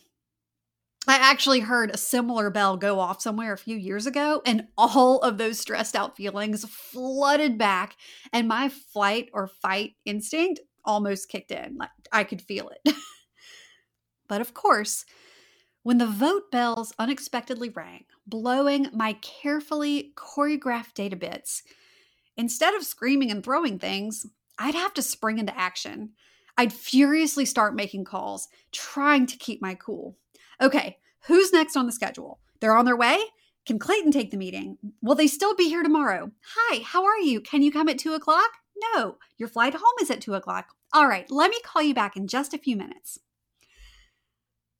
I 1.07 1.15
actually 1.15 1.59
heard 1.59 1.91
a 1.91 1.97
similar 1.97 2.49
bell 2.49 2.77
go 2.77 2.99
off 2.99 3.21
somewhere 3.21 3.53
a 3.53 3.57
few 3.57 3.75
years 3.75 4.05
ago, 4.05 4.41
and 4.45 4.67
all 4.77 5.19
of 5.19 5.37
those 5.37 5.59
stressed 5.59 5.95
out 5.95 6.15
feelings 6.15 6.65
flooded 6.65 7.57
back, 7.57 7.95
and 8.31 8.47
my 8.47 8.69
flight 8.69 9.29
or 9.33 9.47
fight 9.47 9.91
instinct 10.05 10.61
almost 10.85 11.29
kicked 11.29 11.51
in. 11.51 11.75
Like 11.77 11.89
I 12.11 12.23
could 12.23 12.41
feel 12.41 12.69
it. 12.69 12.95
but 14.27 14.41
of 14.41 14.53
course, 14.53 15.05
when 15.83 15.97
the 15.97 16.07
vote 16.07 16.49
bells 16.51 16.93
unexpectedly 16.97 17.69
rang, 17.69 18.05
blowing 18.25 18.87
my 18.93 19.13
carefully 19.21 20.13
choreographed 20.15 20.93
data 20.93 21.15
bits, 21.15 21.63
instead 22.37 22.73
of 22.73 22.83
screaming 22.83 23.31
and 23.31 23.43
throwing 23.43 23.79
things, 23.79 24.25
I'd 24.57 24.75
have 24.75 24.93
to 24.95 25.01
spring 25.01 25.39
into 25.39 25.57
action. 25.57 26.11
I'd 26.57 26.73
furiously 26.73 27.45
start 27.45 27.75
making 27.75 28.05
calls, 28.05 28.47
trying 28.71 29.25
to 29.27 29.37
keep 29.37 29.61
my 29.61 29.75
cool. 29.75 30.17
Okay, 30.61 30.97
who's 31.27 31.51
next 31.51 31.75
on 31.75 31.85
the 31.85 31.91
schedule? 31.91 32.39
They're 32.59 32.77
on 32.77 32.85
their 32.85 32.95
way? 32.95 33.19
Can 33.65 33.79
Clayton 33.79 34.11
take 34.11 34.31
the 34.31 34.37
meeting? 34.37 34.77
Will 35.01 35.15
they 35.15 35.27
still 35.27 35.55
be 35.55 35.69
here 35.69 35.83
tomorrow? 35.83 36.31
Hi, 36.55 36.81
how 36.83 37.05
are 37.05 37.17
you? 37.17 37.41
Can 37.41 37.61
you 37.61 37.71
come 37.71 37.89
at 37.89 37.97
two 37.97 38.13
o'clock? 38.13 38.49
No, 38.93 39.17
your 39.37 39.47
flight 39.47 39.73
home 39.73 39.95
is 40.01 40.11
at 40.11 40.21
two 40.21 40.33
o'clock. 40.33 40.75
All 40.93 41.07
right, 41.07 41.29
let 41.31 41.49
me 41.49 41.59
call 41.63 41.81
you 41.81 41.93
back 41.93 42.15
in 42.15 42.27
just 42.27 42.53
a 42.53 42.57
few 42.57 42.75
minutes. 42.75 43.19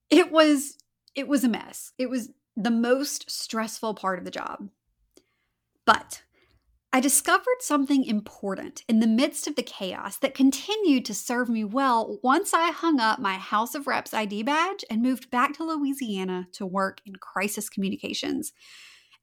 It 0.09 0.31
was 0.31 0.77
it 1.15 1.27
was 1.27 1.43
a 1.43 1.49
mess. 1.49 1.93
It 1.97 2.09
was 2.09 2.29
the 2.55 2.71
most 2.71 3.29
stressful 3.29 3.95
part 3.95 4.19
of 4.19 4.25
the 4.25 4.31
job. 4.31 4.69
But 5.85 6.23
I 6.95 6.99
discovered 6.99 7.61
something 7.61 8.03
important 8.03 8.83
in 8.87 8.99
the 8.99 9.07
midst 9.07 9.47
of 9.47 9.55
the 9.55 9.63
chaos 9.63 10.17
that 10.17 10.35
continued 10.35 11.05
to 11.05 11.15
serve 11.15 11.49
me 11.49 11.63
well 11.63 12.19
once 12.21 12.53
I 12.53 12.69
hung 12.69 12.99
up 12.99 13.17
my 13.17 13.33
House 13.33 13.73
of 13.73 13.87
Reps 13.87 14.13
ID 14.13 14.43
badge 14.43 14.85
and 14.91 15.01
moved 15.01 15.31
back 15.31 15.53
to 15.53 15.63
Louisiana 15.63 16.47
to 16.53 16.67
work 16.67 17.01
in 17.03 17.15
crisis 17.15 17.67
communications. 17.67 18.53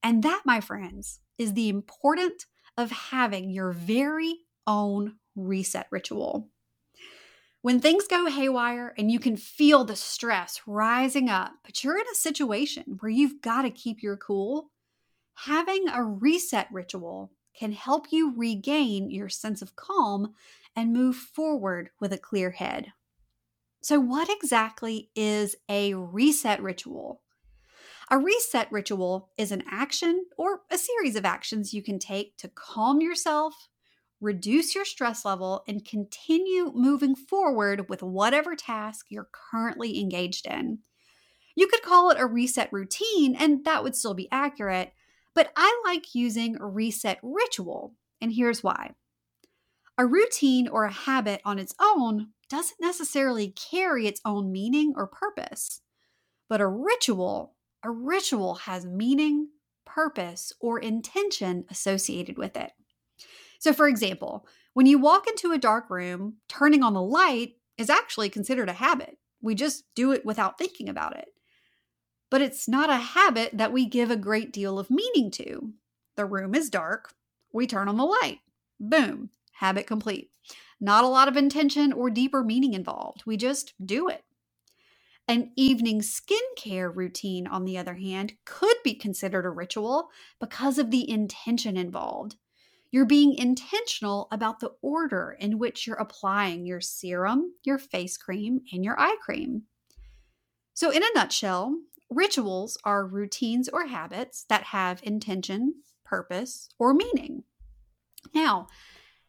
And 0.02 0.24
that, 0.24 0.42
my 0.44 0.60
friends, 0.60 1.20
is 1.38 1.54
the 1.54 1.68
importance 1.68 2.46
of 2.76 2.90
having 2.90 3.50
your 3.50 3.70
very 3.70 4.38
own 4.66 5.14
reset 5.36 5.86
ritual. 5.92 6.48
When 7.62 7.78
things 7.78 8.06
go 8.06 8.26
haywire 8.26 8.94
and 8.96 9.10
you 9.10 9.18
can 9.18 9.36
feel 9.36 9.84
the 9.84 9.96
stress 9.96 10.62
rising 10.66 11.28
up, 11.28 11.52
but 11.62 11.84
you're 11.84 11.98
in 11.98 12.06
a 12.10 12.16
situation 12.16 12.96
where 13.00 13.10
you've 13.10 13.42
got 13.42 13.62
to 13.62 13.70
keep 13.70 14.02
your 14.02 14.16
cool, 14.16 14.70
having 15.34 15.86
a 15.88 16.02
reset 16.02 16.68
ritual 16.72 17.32
can 17.54 17.72
help 17.72 18.06
you 18.10 18.32
regain 18.34 19.10
your 19.10 19.28
sense 19.28 19.60
of 19.60 19.76
calm 19.76 20.32
and 20.74 20.94
move 20.94 21.16
forward 21.16 21.90
with 22.00 22.14
a 22.14 22.18
clear 22.18 22.52
head. 22.52 22.92
So, 23.82 24.00
what 24.00 24.30
exactly 24.30 25.10
is 25.14 25.56
a 25.68 25.92
reset 25.94 26.62
ritual? 26.62 27.20
A 28.10 28.18
reset 28.18 28.72
ritual 28.72 29.30
is 29.36 29.52
an 29.52 29.64
action 29.70 30.24
or 30.38 30.62
a 30.70 30.78
series 30.78 31.16
of 31.16 31.26
actions 31.26 31.74
you 31.74 31.82
can 31.82 31.98
take 31.98 32.36
to 32.38 32.48
calm 32.48 33.00
yourself, 33.02 33.68
reduce 34.20 34.74
your 34.74 34.84
stress 34.84 35.24
level, 35.24 35.64
and 35.66 35.84
continue 35.84 36.72
moving 36.74 37.14
forward 37.14 37.88
with 37.88 38.02
whatever 38.02 38.54
task 38.54 39.06
you're 39.08 39.28
currently 39.50 40.00
engaged 40.00 40.46
in. 40.46 40.78
You 41.54 41.66
could 41.66 41.82
call 41.82 42.10
it 42.10 42.20
a 42.20 42.26
reset 42.26 42.72
routine, 42.72 43.34
and 43.34 43.64
that 43.64 43.82
would 43.82 43.96
still 43.96 44.14
be 44.14 44.28
accurate, 44.30 44.92
but 45.34 45.52
I 45.56 45.80
like 45.84 46.14
using 46.14 46.56
reset 46.60 47.18
ritual, 47.22 47.94
and 48.20 48.32
here's 48.32 48.62
why. 48.62 48.94
A 49.98 50.06
routine 50.06 50.66
or 50.68 50.84
a 50.84 50.92
habit 50.92 51.40
on 51.44 51.58
its 51.58 51.74
own 51.80 52.28
doesn't 52.48 52.80
necessarily 52.80 53.48
carry 53.48 54.06
its 54.06 54.20
own 54.24 54.50
meaning 54.50 54.94
or 54.96 55.06
purpose. 55.06 55.82
But 56.48 56.60
a 56.60 56.66
ritual, 56.66 57.54
a 57.82 57.90
ritual 57.90 58.56
has 58.56 58.84
meaning, 58.86 59.50
purpose, 59.84 60.52
or 60.60 60.80
intention 60.80 61.64
associated 61.70 62.38
with 62.38 62.56
it. 62.56 62.72
So, 63.60 63.74
for 63.74 63.88
example, 63.88 64.46
when 64.74 64.86
you 64.86 64.98
walk 65.00 65.28
into 65.28 65.52
a 65.52 65.58
dark 65.58 65.90
room, 65.90 66.36
turning 66.48 66.84
on 66.84 66.94
the 66.94 67.02
light 67.02 67.56
is 67.78 67.90
actually 67.90 68.30
considered 68.30 68.70
a 68.70 68.74
habit. 68.74 69.18
We 69.42 69.56
just 69.56 69.84
do 69.96 70.12
it 70.12 70.26
without 70.26 70.58
thinking 70.58 70.90
about 70.90 71.16
it. 71.18 71.28
But 72.30 72.42
it's 72.42 72.68
not 72.68 72.90
a 72.90 72.96
habit 72.96 73.52
that 73.58 73.72
we 73.72 73.86
give 73.86 74.10
a 74.10 74.16
great 74.16 74.52
deal 74.52 74.78
of 74.78 74.90
meaning 74.90 75.30
to. 75.32 75.72
The 76.16 76.26
room 76.26 76.54
is 76.54 76.70
dark, 76.70 77.14
we 77.52 77.66
turn 77.66 77.88
on 77.88 77.98
the 77.98 78.04
light. 78.04 78.40
Boom, 78.80 79.30
habit 79.54 79.86
complete. 79.86 80.30
Not 80.80 81.04
a 81.04 81.08
lot 81.08 81.28
of 81.28 81.36
intention 81.36 81.92
or 81.92 82.10
deeper 82.10 82.44
meaning 82.44 82.74
involved. 82.74 83.24
We 83.26 83.36
just 83.38 83.74
do 83.84 84.08
it. 84.08 84.24
An 85.28 85.52
evening 85.56 86.02
skincare 86.02 86.94
routine, 86.94 87.46
on 87.46 87.64
the 87.64 87.78
other 87.78 87.94
hand, 87.94 88.34
could 88.44 88.76
be 88.84 88.94
considered 88.94 89.46
a 89.46 89.50
ritual 89.50 90.10
because 90.40 90.78
of 90.78 90.90
the 90.90 91.08
intention 91.08 91.76
involved. 91.78 92.36
You're 92.90 93.06
being 93.06 93.34
intentional 93.34 94.26
about 94.32 94.60
the 94.60 94.72
order 94.82 95.36
in 95.38 95.58
which 95.58 95.86
you're 95.86 95.96
applying 95.96 96.66
your 96.66 96.80
serum, 96.80 97.52
your 97.62 97.78
face 97.78 98.16
cream, 98.16 98.62
and 98.72 98.84
your 98.84 98.98
eye 98.98 99.16
cream. 99.24 99.62
So, 100.74 100.90
in 100.90 101.02
a 101.02 101.14
nutshell, 101.14 101.76
rituals 102.10 102.76
are 102.84 103.06
routines 103.06 103.68
or 103.68 103.86
habits 103.86 104.44
that 104.48 104.64
have 104.64 105.00
intention, 105.04 105.74
purpose, 106.04 106.68
or 106.78 106.92
meaning. 106.92 107.44
Now, 108.34 108.66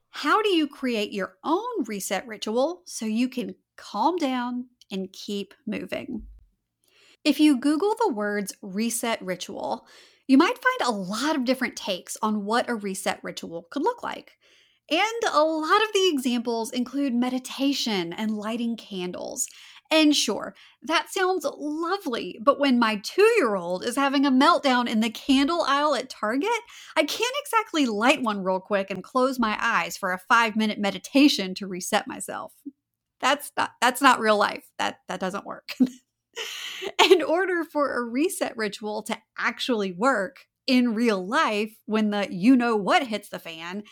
how 0.10 0.42
do 0.42 0.50
you 0.50 0.68
create 0.68 1.14
your 1.14 1.38
own 1.44 1.84
reset 1.86 2.28
ritual 2.28 2.82
so 2.86 3.06
you 3.06 3.30
can 3.30 3.56
calm 3.78 4.18
down 4.18 4.68
and 4.92 5.12
keep 5.14 5.54
moving? 5.66 6.24
If 7.24 7.40
you 7.40 7.60
Google 7.60 7.96
the 8.00 8.12
words 8.12 8.54
reset 8.62 9.22
ritual, 9.22 9.86
you 10.28 10.38
might 10.38 10.58
find 10.58 10.90
a 10.90 10.98
lot 10.98 11.36
of 11.36 11.46
different 11.46 11.76
takes 11.76 12.18
on 12.22 12.46
what 12.46 12.70
a 12.70 12.76
reset 12.76 13.20
ritual 13.24 13.68
could 13.70 13.84
look 13.84 14.04
like. 14.04 14.38
And 14.90 15.24
a 15.32 15.42
lot 15.44 15.82
of 15.84 15.94
the 15.94 16.10
examples 16.12 16.72
include 16.72 17.14
meditation 17.14 18.12
and 18.12 18.36
lighting 18.36 18.76
candles. 18.76 19.48
And 19.90 20.16
sure, 20.16 20.56
that 20.84 21.08
sounds 21.10 21.46
lovely, 21.58 22.40
but 22.42 22.60
when 22.60 22.80
my 22.80 22.96
two 23.04 23.30
year 23.38 23.56
old 23.56 23.84
is 23.84 23.98
having 23.98 24.26
a 24.26 24.32
meltdown 24.32 24.88
in 24.88 25.02
the 25.02 25.10
candle 25.10 25.64
aisle 25.68 25.96
at 25.96 26.10
Target, 26.10 26.50
I 26.96 27.04
can't 27.04 27.36
exactly 27.44 27.86
light 27.86 28.22
one 28.22 28.44
real 28.44 28.62
quick 28.62 28.90
and 28.90 29.04
close 29.04 29.38
my 29.38 29.58
eyes 29.62 29.98
for 29.98 30.14
a 30.14 30.20
five 30.30 30.56
minute 30.56 30.80
meditation 30.80 31.54
to 31.56 31.68
reset 31.68 32.08
myself. 32.08 32.54
That's 33.20 33.52
not, 33.58 33.72
that's 33.82 34.02
not 34.02 34.20
real 34.20 34.38
life. 34.38 34.66
That, 34.80 35.00
that 35.10 35.20
doesn't 35.20 35.46
work. 35.46 35.76
in 37.12 37.22
order 37.22 37.64
for 37.64 37.98
a 37.98 38.04
reset 38.04 38.56
ritual 38.58 39.04
to 39.04 39.18
actually 39.38 39.92
work 39.92 40.46
in 40.68 40.94
real 40.94 41.26
life, 41.26 41.76
when 41.86 42.12
the 42.12 42.28
you 42.32 42.56
know 42.56 42.76
what 42.76 43.08
hits 43.08 43.30
the 43.30 43.40
fan, 43.40 43.84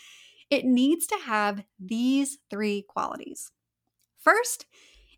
it 0.50 0.65
needs 0.65 1.08
to 1.08 1.17
have 1.25 1.63
these 1.79 2.38
three 2.50 2.86
qualities. 2.88 3.51
First, 4.19 4.65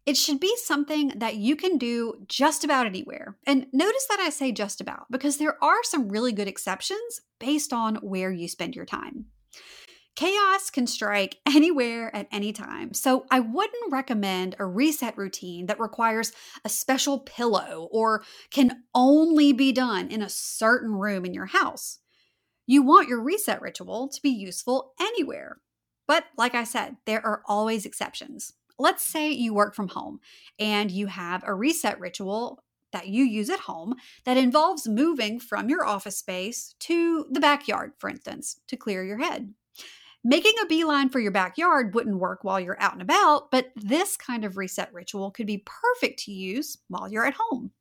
it 0.06 0.18
should 0.18 0.40
be 0.40 0.56
something 0.58 1.14
that 1.16 1.36
you 1.36 1.56
can 1.56 1.78
do 1.78 2.16
just 2.28 2.64
about 2.64 2.88
anywhere. 2.88 3.38
And 3.46 3.68
notice 3.72 4.06
that 4.10 4.20
I 4.20 4.30
say 4.30 4.52
just 4.52 4.82
about 4.82 5.06
because 5.12 5.38
there 5.38 5.64
are 5.64 5.84
some 5.84 6.10
really 6.10 6.32
good 6.32 6.48
exceptions 6.48 7.22
based 7.40 7.72
on 7.72 7.96
where 7.98 8.32
you 8.32 8.48
spend 8.48 8.76
your 8.76 8.86
time. 8.86 9.26
Chaos 10.16 10.70
can 10.70 10.88
strike 10.88 11.40
anywhere 11.46 12.14
at 12.16 12.28
any 12.32 12.52
time, 12.52 12.94
so 12.94 13.26
I 13.32 13.40
wouldn't 13.40 13.92
recommend 13.92 14.56
a 14.60 14.66
reset 14.66 15.18
routine 15.18 15.68
that 15.68 15.80
requires 15.80 16.34
a 16.66 16.70
special 16.70 17.20
pillow 17.20 17.88
or 17.92 18.24
can 18.50 18.84
only 18.94 19.54
be 19.54 19.72
done 19.72 20.10
in 20.10 20.22
a 20.22 20.30
certain 20.30 20.94
room 20.94 21.26
in 21.26 21.34
your 21.34 21.48
house. 21.48 22.00
You 22.68 22.84
want 22.84 23.10
your 23.10 23.22
reset 23.22 23.62
ritual 23.62 24.10
to 24.10 24.22
be 24.22 24.30
useful 24.30 24.94
anywhere. 25.00 25.58
But 26.08 26.26
like 26.38 26.56
I 26.56 26.64
said, 26.64 26.98
there 27.06 27.26
are 27.26 27.42
always 27.48 27.86
exceptions. 27.86 28.54
Let's 28.78 29.06
say 29.06 29.32
you 29.32 29.54
work 29.54 29.76
from 29.76 29.90
home 29.90 30.20
and 30.60 30.92
you 30.92 31.08
have 31.08 31.44
a 31.46 31.54
reset 31.54 32.00
ritual 32.00 32.64
that 32.92 33.08
you 33.08 33.24
use 33.24 33.50
at 33.50 33.60
home 33.60 33.96
that 34.26 34.38
involves 34.38 34.88
moving 34.88 35.40
from 35.40 35.70
your 35.70 35.86
office 35.86 36.18
space 36.18 36.76
to 36.80 37.26
the 37.32 37.40
backyard, 37.40 37.94
for 38.00 38.10
instance, 38.10 38.60
to 38.68 38.76
clear 38.76 39.04
your 39.04 39.20
head. 39.20 39.54
Making 40.24 40.54
a 40.62 40.68
beeline 40.68 41.10
for 41.10 41.20
your 41.20 41.32
backyard 41.32 41.96
wouldn't 41.96 42.20
work 42.20 42.44
while 42.44 42.60
you're 42.60 42.82
out 42.82 42.94
and 42.94 43.02
about, 43.02 43.50
but 43.50 43.72
this 43.76 44.16
kind 44.16 44.46
of 44.46 44.56
reset 44.56 44.94
ritual 44.94 45.32
could 45.32 45.48
be 45.48 45.66
perfect 45.66 46.20
to 46.24 46.32
use 46.32 46.78
while 46.90 47.12
you're 47.12 47.26
at 47.26 47.38
home. 47.40 47.72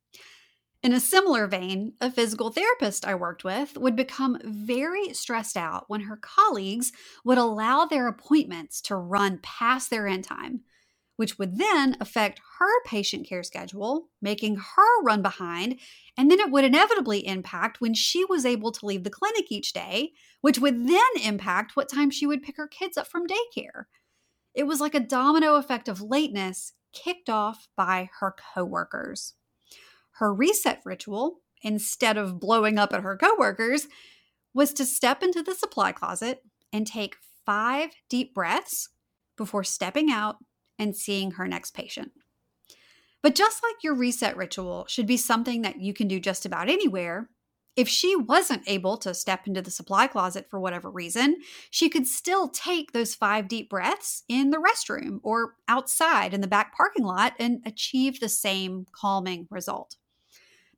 In 0.83 0.95
a 0.95 1.01
similar 1.01 1.47
vein, 1.47 1.93
a 2.01 2.11
physical 2.11 2.51
therapist 2.51 3.07
I 3.07 3.15
worked 3.15 3.45
with 3.45 3.77
would 3.77 3.95
become 3.95 4.39
very 4.43 5.13
stressed 5.13 5.59
out 5.59 5.85
when 5.89 6.01
her 6.03 6.17
colleagues 6.17 6.93
would 7.23 7.37
allow 7.37 7.85
their 7.85 8.09
appointments 8.09 8.81
to 8.83 8.97
run 8.97 9.41
past 9.43 9.91
their 9.91 10.07
end 10.07 10.25
time 10.25 10.63
which 11.21 11.39
would 11.39 11.59
then 11.59 11.99
affect 12.01 12.41
her 12.59 12.83
patient 12.87 13.29
care 13.29 13.43
schedule, 13.43 14.09
making 14.23 14.57
her 14.57 15.03
run 15.03 15.21
behind. 15.21 15.79
And 16.17 16.31
then 16.31 16.41
it 16.41 16.51
would 16.51 16.65
inevitably 16.65 17.27
impact 17.27 17.79
when 17.79 17.93
she 17.93 18.25
was 18.25 18.47
able 18.47 18.73
to 18.73 18.87
leave 18.87 19.05
the 19.05 19.11
clinic 19.11 19.53
each 19.53 19.75
day, 19.75 20.13
which 20.41 20.59
would 20.61 20.89
then 20.89 21.11
impact 21.23 21.77
what 21.77 21.91
time 21.91 22.11
she 22.11 22.27
would 22.27 22.43
pick 22.43 22.57
her 22.57 22.67
kids 22.67 22.97
up 22.97 23.07
from 23.07 23.27
daycare. 23.27 23.85
It 24.55 24.63
was 24.63 24.81
like 24.81 24.95
a 24.95 24.99
domino 24.99 25.57
effect 25.57 25.89
of 25.89 26.01
lateness 26.01 26.73
kicked 26.95 27.29
off 27.29 27.69
by 27.77 28.09
her 28.21 28.35
coworkers. 28.55 29.35
Her 30.13 30.33
reset 30.33 30.81
ritual, 30.87 31.43
instead 31.61 32.17
of 32.17 32.41
blowing 32.41 32.79
up 32.79 32.95
at 32.95 33.03
her 33.03 33.19
coworkers, 33.19 33.89
was 34.55 34.73
to 34.73 34.87
step 34.87 35.23
into 35.23 35.43
the 35.43 35.55
supply 35.55 35.93
closet 35.93 36.41
and 36.73 36.87
take 36.87 37.17
five 37.45 37.91
deep 38.09 38.35
breaths 38.35 38.89
before 39.37 39.65
stepping 39.65 40.11
out 40.11 40.37
and 40.81 40.97
seeing 40.97 41.33
her 41.33 41.47
next 41.47 41.73
patient. 41.73 42.11
But 43.23 43.35
just 43.35 43.63
like 43.63 43.85
your 43.85 43.95
reset 43.95 44.37
ritual 44.37 44.87
should 44.89 45.07
be 45.07 45.17
something 45.17 45.63
that 45.63 45.81
you 45.81 45.93
can 45.93 46.09
do 46.09 46.19
just 46.19 46.47
about 46.47 46.69
anywhere, 46.69 47.29
if 47.77 47.89
she 47.89 48.17
wasn't 48.17 48.63
able 48.67 48.97
to 48.99 49.15
step 49.15 49.47
into 49.47 49.63
the 49.63 49.71
supply 49.71 50.07
closet 50.07 50.49
for 50.51 50.59
whatever 50.59 50.91
reason, 50.91 51.37
she 51.71 51.89
could 51.89 52.07
still 52.07 52.49
take 52.49 52.93
those 52.93 53.15
five 53.15 53.47
deep 53.47 53.71
breaths 53.71 54.25
in 54.29 54.51
the 54.51 54.59
restroom 54.59 55.21
or 55.23 55.55
outside 55.69 56.35
in 56.35 56.41
the 56.41 56.49
back 56.49 56.77
parking 56.77 57.05
lot 57.05 57.35
and 57.39 57.61
achieve 57.65 58.19
the 58.19 58.29
same 58.29 58.87
calming 58.93 59.47
result. 59.51 59.97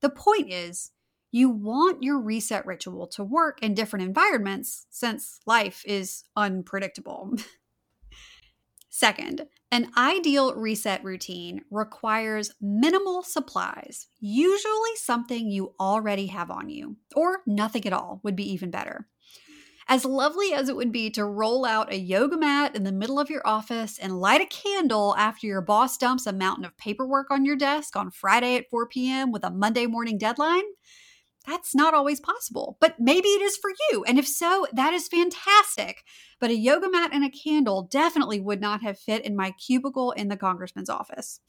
The 0.01 0.11
point 0.11 0.53
is, 0.53 0.91
you 1.31 1.49
want 1.49 2.03
your 2.03 2.21
reset 2.21 2.67
ritual 2.67 3.07
to 3.07 3.25
work 3.25 3.63
in 3.63 3.73
different 3.73 4.05
environments 4.05 4.87
since 4.91 5.41
life 5.47 5.83
is 5.87 6.25
unpredictable. 6.37 7.35
Second, 8.95 9.47
an 9.71 9.91
ideal 9.97 10.55
reset 10.55 11.03
routine 11.03 11.63
requires 11.71 12.53
minimal 12.61 13.23
supplies, 13.23 14.09
usually 14.21 14.97
something 14.97 15.51
you 15.51 15.75
already 15.81 16.27
have 16.27 16.51
on 16.51 16.69
you, 16.69 16.99
or 17.17 17.39
nothing 17.47 17.87
at 17.87 17.95
all 17.95 18.21
would 18.23 18.37
be 18.37 18.53
even 18.53 18.71
better. 18.71 19.09
As 19.89 20.05
lovely 20.05 20.53
as 20.53 20.69
it 20.69 20.77
would 20.77 20.93
be 20.93 21.09
to 21.13 21.25
roll 21.25 21.65
out 21.65 21.91
a 21.91 21.99
yoga 21.99 22.37
mat 22.37 22.77
in 22.77 22.85
the 22.85 22.93
middle 22.93 23.19
of 23.19 23.31
your 23.31 23.41
office 23.47 23.99
and 23.99 24.21
light 24.21 24.43
a 24.43 24.47
candle 24.47 25.17
after 25.17 25.47
your 25.47 25.63
boss 25.63 25.97
dumps 25.97 26.27
a 26.27 26.33
mountain 26.33 26.67
of 26.67 26.77
paperwork 26.77 27.31
on 27.31 27.47
your 27.47 27.57
desk 27.57 27.97
on 27.97 28.11
Friday 28.11 28.57
at 28.57 28.69
4 28.69 28.89
p.m. 28.89 29.33
with 29.33 29.43
a 29.43 29.51
Monday 29.51 29.87
morning 29.87 30.19
deadline, 30.19 30.65
that's 31.47 31.75
not 31.75 31.95
always 31.95 32.21
possible, 32.21 32.77
but 32.81 32.97
maybe 32.99 33.29
it 33.29 33.43
is 33.43 33.57
for 33.57 33.71
you. 33.91 34.05
And 34.05 34.19
if 34.19 34.27
so, 34.27 34.67
that 34.73 34.95
is 34.95 35.09
fantastic. 35.09 36.05
But 36.41 36.51
a 36.51 36.57
yoga 36.57 36.89
mat 36.91 37.11
and 37.13 37.25
a 37.25 37.31
candle 37.31 37.89
definitely 37.91 38.41
would 38.41 38.61
not 38.61 38.83
have 38.83 38.99
fit 38.99 39.25
in 39.25 39.37
my 39.37 39.53
cubicle 39.53 40.13
in 40.13 40.29
the 40.29 40.37
congressman's 40.37 40.91
office. 40.91 41.41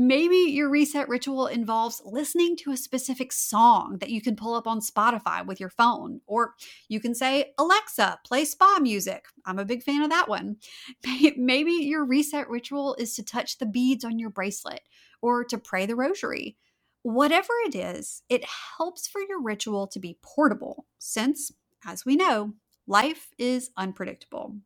Maybe 0.00 0.36
your 0.36 0.68
reset 0.68 1.08
ritual 1.08 1.48
involves 1.48 2.00
listening 2.04 2.56
to 2.58 2.70
a 2.70 2.76
specific 2.76 3.32
song 3.32 3.96
that 4.00 4.10
you 4.10 4.20
can 4.20 4.36
pull 4.36 4.54
up 4.54 4.66
on 4.66 4.80
Spotify 4.80 5.44
with 5.44 5.58
your 5.58 5.70
phone. 5.70 6.20
Or 6.26 6.54
you 6.88 7.00
can 7.00 7.16
say, 7.16 7.52
Alexa, 7.58 8.20
play 8.24 8.44
spa 8.44 8.78
music. 8.80 9.24
I'm 9.44 9.58
a 9.58 9.64
big 9.64 9.82
fan 9.82 10.02
of 10.02 10.10
that 10.10 10.28
one. 10.28 10.58
Maybe 11.36 11.72
your 11.72 12.04
reset 12.04 12.48
ritual 12.48 12.94
is 12.96 13.14
to 13.16 13.24
touch 13.24 13.58
the 13.58 13.66
beads 13.66 14.04
on 14.04 14.20
your 14.20 14.30
bracelet 14.30 14.82
or 15.20 15.42
to 15.44 15.58
pray 15.58 15.84
the 15.84 15.96
rosary. 15.96 16.56
Whatever 17.02 17.52
it 17.66 17.74
is, 17.74 18.22
it 18.28 18.44
helps 18.76 19.06
for 19.06 19.20
your 19.20 19.40
ritual 19.40 19.86
to 19.88 20.00
be 20.00 20.18
portable, 20.22 20.86
since, 20.98 21.52
as 21.84 22.04
we 22.04 22.16
know, 22.16 22.54
life 22.86 23.28
is 23.38 23.70
unpredictable. 23.76 24.56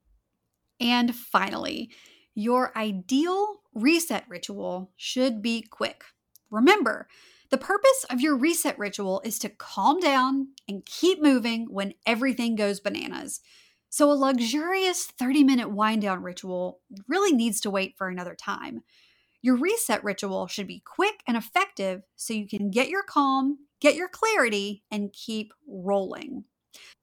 And 0.80 1.14
finally, 1.14 1.90
your 2.34 2.76
ideal 2.76 3.60
reset 3.74 4.24
ritual 4.28 4.90
should 4.96 5.42
be 5.42 5.62
quick. 5.62 6.04
Remember, 6.50 7.06
the 7.50 7.58
purpose 7.58 8.06
of 8.10 8.20
your 8.20 8.36
reset 8.36 8.78
ritual 8.78 9.20
is 9.24 9.38
to 9.40 9.50
calm 9.50 10.00
down 10.00 10.48
and 10.66 10.86
keep 10.86 11.22
moving 11.22 11.66
when 11.70 11.94
everything 12.06 12.56
goes 12.56 12.80
bananas. 12.80 13.40
So, 13.90 14.10
a 14.10 14.14
luxurious 14.14 15.04
30 15.04 15.44
minute 15.44 15.70
wind 15.70 16.02
down 16.02 16.22
ritual 16.22 16.80
really 17.06 17.32
needs 17.32 17.60
to 17.60 17.70
wait 17.70 17.94
for 17.98 18.08
another 18.08 18.34
time. 18.34 18.82
Your 19.42 19.56
reset 19.56 20.02
ritual 20.04 20.46
should 20.46 20.68
be 20.68 20.82
quick 20.86 21.22
and 21.26 21.36
effective 21.36 22.02
so 22.16 22.32
you 22.32 22.46
can 22.46 22.70
get 22.70 22.88
your 22.88 23.02
calm, 23.02 23.58
get 23.80 23.96
your 23.96 24.08
clarity, 24.08 24.84
and 24.90 25.12
keep 25.12 25.52
rolling. 25.66 26.44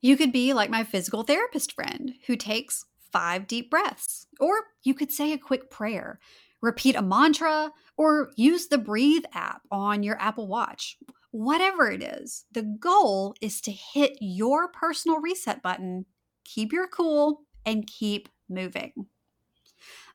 You 0.02 0.16
could 0.16 0.32
be 0.32 0.54
like 0.54 0.70
my 0.70 0.84
physical 0.84 1.24
therapist 1.24 1.74
friend 1.74 2.14
who 2.28 2.38
takes 2.38 2.86
five 3.12 3.46
deep 3.46 3.70
breaths, 3.70 4.26
or 4.40 4.68
you 4.84 4.94
could 4.94 5.12
say 5.12 5.34
a 5.34 5.38
quick 5.38 5.70
prayer, 5.70 6.20
repeat 6.62 6.96
a 6.96 7.02
mantra, 7.02 7.72
or 7.98 8.32
use 8.36 8.68
the 8.68 8.78
Breathe 8.78 9.26
app 9.34 9.62
on 9.70 10.04
your 10.04 10.20
Apple 10.22 10.48
Watch. 10.48 10.98
Whatever 11.32 11.92
it 11.92 12.02
is, 12.02 12.46
the 12.52 12.64
goal 12.64 13.36
is 13.42 13.62
to 13.62 13.72
hit 13.72 14.18
your 14.22 14.70
personal 14.70 15.20
reset 15.20 15.62
button, 15.62 16.06
keep 16.46 16.72
your 16.72 16.88
cool, 16.88 17.42
and 17.66 17.86
keep 17.86 18.30
moving. 18.50 18.94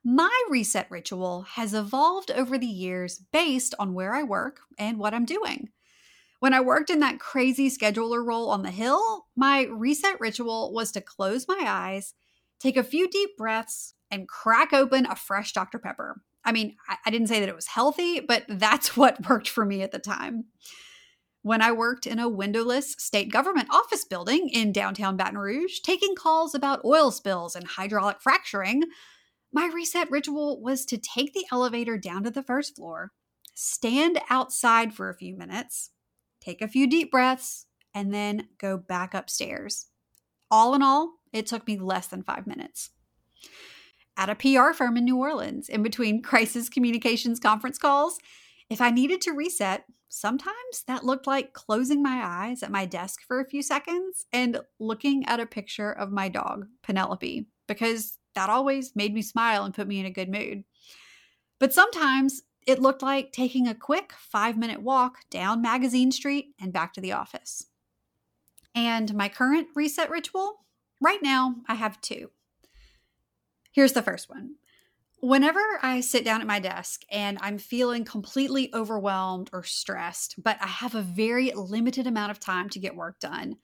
My 0.06 0.42
reset 0.50 0.90
ritual 0.90 1.46
has 1.54 1.72
evolved 1.72 2.30
over 2.30 2.58
the 2.58 2.66
years 2.66 3.22
based 3.32 3.74
on 3.78 3.94
where 3.94 4.14
I 4.14 4.22
work 4.22 4.60
and 4.78 4.98
what 4.98 5.14
I'm 5.14 5.24
doing. 5.24 5.70
When 6.40 6.52
I 6.52 6.60
worked 6.60 6.90
in 6.90 7.00
that 7.00 7.18
crazy 7.18 7.70
scheduler 7.70 8.22
role 8.22 8.50
on 8.50 8.62
the 8.62 8.70
Hill, 8.70 9.28
my 9.34 9.62
reset 9.62 10.20
ritual 10.20 10.74
was 10.74 10.92
to 10.92 11.00
close 11.00 11.48
my 11.48 11.64
eyes, 11.66 12.12
take 12.60 12.76
a 12.76 12.84
few 12.84 13.08
deep 13.08 13.30
breaths, 13.38 13.94
and 14.10 14.28
crack 14.28 14.74
open 14.74 15.06
a 15.06 15.16
fresh 15.16 15.54
Dr. 15.54 15.78
Pepper. 15.78 16.20
I 16.44 16.52
mean, 16.52 16.76
I, 17.06 17.10
didn't 17.10 17.28
say 17.28 17.40
that 17.40 17.48
it 17.48 17.56
was 17.56 17.68
healthy, 17.68 18.20
but 18.20 18.44
that's 18.48 18.98
what 18.98 19.26
worked 19.26 19.48
for 19.48 19.64
me 19.64 19.80
at 19.80 19.90
the 19.90 19.98
time. 19.98 20.44
When 21.40 21.62
I 21.62 21.72
worked 21.72 22.06
in 22.06 22.18
a 22.18 22.28
windowless 22.28 22.94
state 22.98 23.32
government 23.32 23.68
office 23.72 24.04
building 24.04 24.50
in 24.50 24.70
downtown 24.70 25.16
Baton 25.16 25.38
Rouge, 25.38 25.80
taking 25.80 26.14
calls 26.14 26.54
about 26.54 26.84
oil 26.84 27.10
spills 27.10 27.56
and 27.56 27.66
hydraulic 27.66 28.20
fracturing, 28.20 28.82
my 29.54 29.70
reset 29.72 30.10
ritual 30.10 30.60
was 30.60 30.84
to 30.86 30.98
take 30.98 31.32
the 31.32 31.46
elevator 31.52 31.96
down 31.96 32.24
to 32.24 32.30
the 32.30 32.42
first 32.42 32.74
floor, 32.74 33.12
stand 33.54 34.20
outside 34.28 34.92
for 34.92 35.08
a 35.08 35.14
few 35.14 35.36
minutes, 35.36 35.90
take 36.40 36.60
a 36.60 36.68
few 36.68 36.88
deep 36.88 37.12
breaths, 37.12 37.66
and 37.94 38.12
then 38.12 38.48
go 38.58 38.76
back 38.76 39.14
upstairs. 39.14 39.86
All 40.50 40.74
in 40.74 40.82
all, 40.82 41.14
it 41.32 41.46
took 41.46 41.66
me 41.66 41.78
less 41.78 42.08
than 42.08 42.24
five 42.24 42.46
minutes. 42.46 42.90
At 44.16 44.28
a 44.28 44.34
PR 44.34 44.72
firm 44.72 44.96
in 44.96 45.04
New 45.04 45.18
Orleans, 45.18 45.68
in 45.68 45.82
between 45.84 46.22
crisis 46.30 46.68
communications 46.68 47.38
conference 47.38 47.78
calls, 47.78 48.18
if 48.68 48.80
I 48.80 48.90
needed 48.90 49.20
to 49.22 49.32
reset, 49.32 49.84
sometimes 50.08 50.84
that 50.88 51.04
looked 51.04 51.26
like 51.28 51.52
closing 51.52 52.02
my 52.02 52.20
eyes 52.24 52.62
at 52.62 52.72
my 52.72 52.86
desk 52.86 53.20
for 53.26 53.40
a 53.40 53.48
few 53.48 53.62
seconds 53.62 54.26
and 54.32 54.60
looking 54.80 55.24
at 55.26 55.40
a 55.40 55.46
picture 55.46 55.92
of 55.92 56.10
my 56.10 56.28
dog, 56.28 56.66
Penelope, 56.82 57.46
because 57.68 58.18
that 58.34 58.50
always 58.50 58.94
made 58.94 59.14
me 59.14 59.22
smile 59.22 59.64
and 59.64 59.74
put 59.74 59.88
me 59.88 60.00
in 60.00 60.06
a 60.06 60.10
good 60.10 60.28
mood. 60.28 60.64
But 61.58 61.72
sometimes 61.72 62.42
it 62.66 62.80
looked 62.80 63.02
like 63.02 63.32
taking 63.32 63.68
a 63.68 63.74
quick 63.74 64.12
five 64.18 64.56
minute 64.56 64.82
walk 64.82 65.18
down 65.30 65.62
Magazine 65.62 66.10
Street 66.10 66.54
and 66.60 66.72
back 66.72 66.92
to 66.94 67.00
the 67.00 67.12
office. 67.12 67.66
And 68.74 69.14
my 69.14 69.28
current 69.28 69.68
reset 69.74 70.10
ritual? 70.10 70.64
Right 71.00 71.22
now, 71.22 71.56
I 71.68 71.74
have 71.74 72.00
two. 72.00 72.30
Here's 73.72 73.92
the 73.92 74.02
first 74.02 74.28
one. 74.28 74.56
Whenever 75.20 75.60
I 75.82 76.00
sit 76.00 76.24
down 76.24 76.40
at 76.40 76.46
my 76.46 76.58
desk 76.58 77.02
and 77.10 77.38
I'm 77.40 77.58
feeling 77.58 78.04
completely 78.04 78.70
overwhelmed 78.74 79.48
or 79.52 79.62
stressed, 79.62 80.42
but 80.42 80.58
I 80.60 80.66
have 80.66 80.94
a 80.94 81.02
very 81.02 81.50
limited 81.52 82.06
amount 82.06 82.30
of 82.30 82.40
time 82.40 82.68
to 82.70 82.78
get 82.78 82.94
work 82.94 83.20
done, 83.20 83.56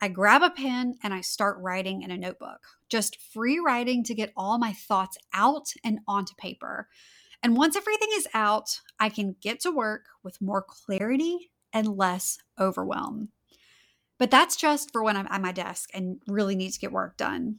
I 0.00 0.08
grab 0.08 0.42
a 0.42 0.50
pen 0.50 0.94
and 1.02 1.12
I 1.12 1.20
start 1.20 1.58
writing 1.60 2.02
in 2.02 2.10
a 2.10 2.16
notebook, 2.16 2.60
just 2.88 3.20
free 3.20 3.58
writing 3.58 4.04
to 4.04 4.14
get 4.14 4.32
all 4.36 4.58
my 4.58 4.72
thoughts 4.72 5.18
out 5.34 5.72
and 5.84 5.98
onto 6.06 6.34
paper. 6.36 6.88
And 7.42 7.56
once 7.56 7.76
everything 7.76 8.08
is 8.12 8.28
out, 8.34 8.80
I 9.00 9.08
can 9.08 9.36
get 9.40 9.60
to 9.60 9.70
work 9.70 10.06
with 10.22 10.40
more 10.40 10.62
clarity 10.62 11.50
and 11.72 11.96
less 11.96 12.38
overwhelm. 12.58 13.30
But 14.18 14.30
that's 14.30 14.56
just 14.56 14.92
for 14.92 15.02
when 15.02 15.16
I'm 15.16 15.28
at 15.30 15.42
my 15.42 15.52
desk 15.52 15.90
and 15.94 16.20
really 16.26 16.56
need 16.56 16.72
to 16.72 16.80
get 16.80 16.92
work 16.92 17.16
done. 17.16 17.58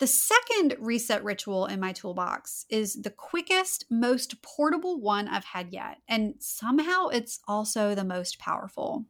The 0.00 0.08
second 0.08 0.76
reset 0.80 1.22
ritual 1.22 1.66
in 1.66 1.78
my 1.78 1.92
toolbox 1.92 2.66
is 2.68 2.94
the 2.94 3.10
quickest, 3.10 3.84
most 3.88 4.42
portable 4.42 5.00
one 5.00 5.28
I've 5.28 5.44
had 5.44 5.72
yet. 5.72 5.98
And 6.08 6.34
somehow 6.40 7.08
it's 7.08 7.38
also 7.46 7.94
the 7.94 8.04
most 8.04 8.40
powerful. 8.40 9.06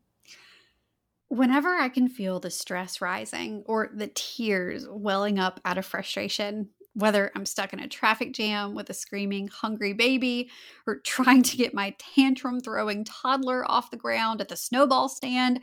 Whenever 1.34 1.74
I 1.74 1.88
can 1.88 2.08
feel 2.08 2.38
the 2.38 2.48
stress 2.48 3.00
rising 3.00 3.64
or 3.66 3.90
the 3.92 4.06
tears 4.06 4.86
welling 4.88 5.40
up 5.40 5.60
out 5.64 5.78
of 5.78 5.84
frustration, 5.84 6.68
whether 6.92 7.32
I'm 7.34 7.44
stuck 7.44 7.72
in 7.72 7.80
a 7.80 7.88
traffic 7.88 8.32
jam 8.32 8.76
with 8.76 8.88
a 8.88 8.94
screaming, 8.94 9.48
hungry 9.48 9.94
baby, 9.94 10.48
or 10.86 11.00
trying 11.00 11.42
to 11.42 11.56
get 11.56 11.74
my 11.74 11.96
tantrum 11.98 12.60
throwing 12.60 13.02
toddler 13.02 13.68
off 13.68 13.90
the 13.90 13.96
ground 13.96 14.40
at 14.42 14.48
the 14.48 14.56
snowball 14.56 15.08
stand, 15.08 15.58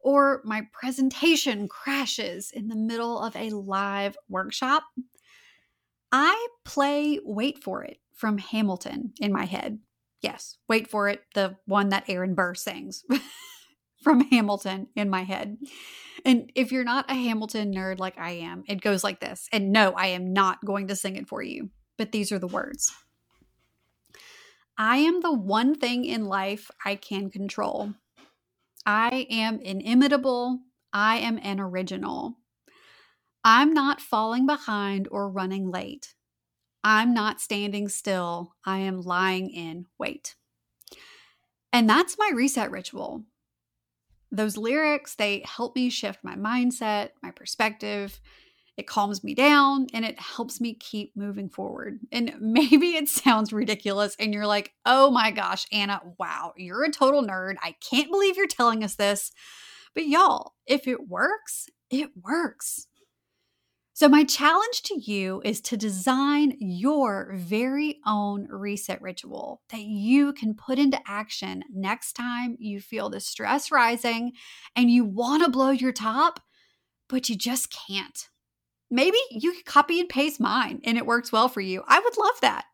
or 0.00 0.42
my 0.44 0.68
presentation 0.74 1.68
crashes 1.68 2.50
in 2.50 2.68
the 2.68 2.76
middle 2.76 3.18
of 3.18 3.34
a 3.34 3.48
live 3.48 4.18
workshop, 4.28 4.82
I 6.12 6.48
play 6.66 7.18
Wait 7.24 7.64
for 7.64 7.82
It 7.82 7.96
from 8.12 8.36
Hamilton 8.36 9.14
in 9.18 9.32
my 9.32 9.46
head. 9.46 9.78
Yes, 10.20 10.58
Wait 10.68 10.86
for 10.86 11.08
It, 11.08 11.22
the 11.34 11.56
one 11.64 11.88
that 11.88 12.04
Aaron 12.08 12.34
Burr 12.34 12.54
sings. 12.54 13.04
from 14.04 14.20
Hamilton 14.30 14.86
in 14.94 15.10
my 15.10 15.24
head. 15.24 15.56
And 16.24 16.52
if 16.54 16.70
you're 16.70 16.84
not 16.84 17.10
a 17.10 17.14
Hamilton 17.14 17.74
nerd 17.74 17.98
like 17.98 18.18
I 18.18 18.30
am, 18.32 18.62
it 18.68 18.80
goes 18.80 19.02
like 19.02 19.20
this. 19.20 19.48
And 19.52 19.72
no, 19.72 19.92
I 19.92 20.08
am 20.08 20.32
not 20.32 20.64
going 20.64 20.88
to 20.88 20.96
sing 20.96 21.16
it 21.16 21.28
for 21.28 21.42
you, 21.42 21.70
but 21.98 22.12
these 22.12 22.30
are 22.30 22.38
the 22.38 22.46
words 22.46 22.92
I 24.78 24.98
am 24.98 25.20
the 25.20 25.32
one 25.32 25.74
thing 25.74 26.04
in 26.04 26.24
life 26.24 26.70
I 26.84 26.96
can 26.96 27.30
control. 27.30 27.94
I 28.86 29.26
am 29.30 29.60
inimitable. 29.60 30.60
I 30.92 31.18
am 31.18 31.38
an 31.42 31.60
original. 31.60 32.38
I'm 33.44 33.72
not 33.72 34.00
falling 34.00 34.46
behind 34.46 35.08
or 35.10 35.28
running 35.28 35.70
late. 35.70 36.14
I'm 36.82 37.14
not 37.14 37.40
standing 37.40 37.88
still. 37.88 38.54
I 38.64 38.78
am 38.78 39.00
lying 39.00 39.48
in 39.50 39.86
wait. 39.98 40.34
And 41.72 41.88
that's 41.88 42.18
my 42.18 42.30
reset 42.34 42.70
ritual 42.70 43.24
those 44.36 44.56
lyrics, 44.56 45.14
they 45.14 45.42
help 45.44 45.76
me 45.76 45.90
shift 45.90 46.20
my 46.22 46.34
mindset, 46.34 47.10
my 47.22 47.30
perspective. 47.30 48.20
It 48.76 48.88
calms 48.88 49.22
me 49.22 49.34
down 49.34 49.86
and 49.94 50.04
it 50.04 50.18
helps 50.18 50.60
me 50.60 50.74
keep 50.74 51.16
moving 51.16 51.48
forward. 51.48 52.00
And 52.10 52.34
maybe 52.40 52.96
it 52.96 53.08
sounds 53.08 53.52
ridiculous 53.52 54.16
and 54.18 54.34
you're 54.34 54.46
like, 54.46 54.72
oh 54.84 55.10
my 55.10 55.30
gosh, 55.30 55.66
Anna, 55.72 56.00
wow, 56.18 56.52
you're 56.56 56.84
a 56.84 56.90
total 56.90 57.22
nerd. 57.22 57.56
I 57.62 57.76
can't 57.88 58.10
believe 58.10 58.36
you're 58.36 58.46
telling 58.46 58.82
us 58.82 58.96
this. 58.96 59.32
But 59.94 60.06
y'all, 60.08 60.54
if 60.66 60.88
it 60.88 61.08
works, 61.08 61.68
it 61.90 62.10
works. 62.20 62.88
So, 63.96 64.08
my 64.08 64.24
challenge 64.24 64.82
to 64.86 65.00
you 65.00 65.40
is 65.44 65.60
to 65.62 65.76
design 65.76 66.56
your 66.58 67.30
very 67.36 68.00
own 68.04 68.48
reset 68.50 69.00
ritual 69.00 69.62
that 69.70 69.82
you 69.82 70.32
can 70.32 70.54
put 70.54 70.80
into 70.80 70.98
action 71.06 71.62
next 71.72 72.14
time 72.14 72.56
you 72.58 72.80
feel 72.80 73.08
the 73.08 73.20
stress 73.20 73.70
rising 73.70 74.32
and 74.74 74.90
you 74.90 75.04
want 75.04 75.44
to 75.44 75.50
blow 75.50 75.70
your 75.70 75.92
top, 75.92 76.40
but 77.08 77.28
you 77.28 77.36
just 77.36 77.72
can't. 77.72 78.28
Maybe 78.90 79.18
you 79.30 79.54
copy 79.64 80.00
and 80.00 80.08
paste 80.08 80.40
mine 80.40 80.80
and 80.84 80.98
it 80.98 81.06
works 81.06 81.30
well 81.30 81.48
for 81.48 81.60
you. 81.60 81.84
I 81.86 82.00
would 82.00 82.16
love 82.16 82.40
that. 82.42 82.64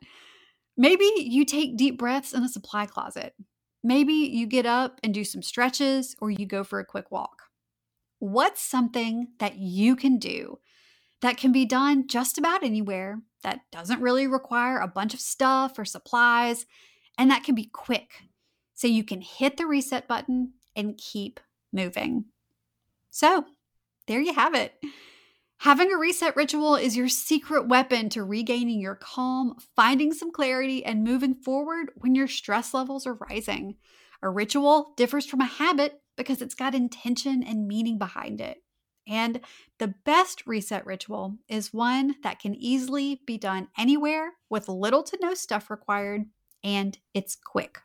Maybe 0.75 1.07
you 1.17 1.45
take 1.45 1.77
deep 1.77 1.99
breaths 1.99 2.33
in 2.33 2.41
the 2.41 2.49
supply 2.49 2.87
closet. 2.87 3.35
Maybe 3.83 4.13
you 4.13 4.47
get 4.47 4.65
up 4.65 4.99
and 5.03 5.13
do 5.13 5.23
some 5.23 5.43
stretches 5.43 6.15
or 6.19 6.31
you 6.31 6.47
go 6.47 6.63
for 6.63 6.79
a 6.79 6.85
quick 6.85 7.11
walk. 7.11 7.43
What's 8.17 8.63
something 8.63 9.27
that 9.37 9.57
you 9.57 9.95
can 9.95 10.17
do? 10.17 10.57
That 11.21 11.37
can 11.37 11.51
be 11.51 11.65
done 11.65 12.07
just 12.07 12.37
about 12.37 12.63
anywhere, 12.63 13.21
that 13.43 13.61
doesn't 13.71 14.01
really 14.01 14.27
require 14.27 14.79
a 14.79 14.87
bunch 14.87 15.13
of 15.13 15.19
stuff 15.19 15.77
or 15.77 15.85
supplies, 15.85 16.65
and 17.17 17.29
that 17.31 17.43
can 17.43 17.55
be 17.55 17.65
quick. 17.65 18.23
So 18.73 18.87
you 18.87 19.03
can 19.03 19.21
hit 19.21 19.57
the 19.57 19.65
reset 19.65 20.07
button 20.07 20.53
and 20.75 20.97
keep 20.97 21.39
moving. 21.71 22.25
So, 23.09 23.45
there 24.07 24.21
you 24.21 24.33
have 24.33 24.55
it. 24.55 24.73
Having 25.59 25.93
a 25.93 25.97
reset 25.97 26.35
ritual 26.35 26.75
is 26.75 26.97
your 26.97 27.07
secret 27.07 27.67
weapon 27.67 28.09
to 28.09 28.23
regaining 28.23 28.79
your 28.79 28.95
calm, 28.95 29.55
finding 29.75 30.11
some 30.11 30.31
clarity, 30.31 30.83
and 30.83 31.03
moving 31.03 31.35
forward 31.35 31.91
when 31.97 32.15
your 32.15 32.27
stress 32.27 32.73
levels 32.73 33.05
are 33.05 33.13
rising. 33.29 33.75
A 34.23 34.29
ritual 34.29 34.93
differs 34.97 35.25
from 35.27 35.41
a 35.41 35.45
habit 35.45 36.01
because 36.17 36.41
it's 36.41 36.55
got 36.55 36.73
intention 36.73 37.43
and 37.43 37.67
meaning 37.67 37.99
behind 37.99 38.41
it. 38.41 38.57
And 39.11 39.41
the 39.77 39.93
best 40.05 40.47
reset 40.47 40.85
ritual 40.85 41.35
is 41.49 41.73
one 41.73 42.15
that 42.23 42.39
can 42.39 42.55
easily 42.55 43.19
be 43.27 43.37
done 43.37 43.67
anywhere 43.77 44.31
with 44.49 44.69
little 44.69 45.03
to 45.03 45.17
no 45.21 45.33
stuff 45.33 45.69
required, 45.69 46.27
and 46.63 46.97
it's 47.13 47.35
quick. 47.35 47.79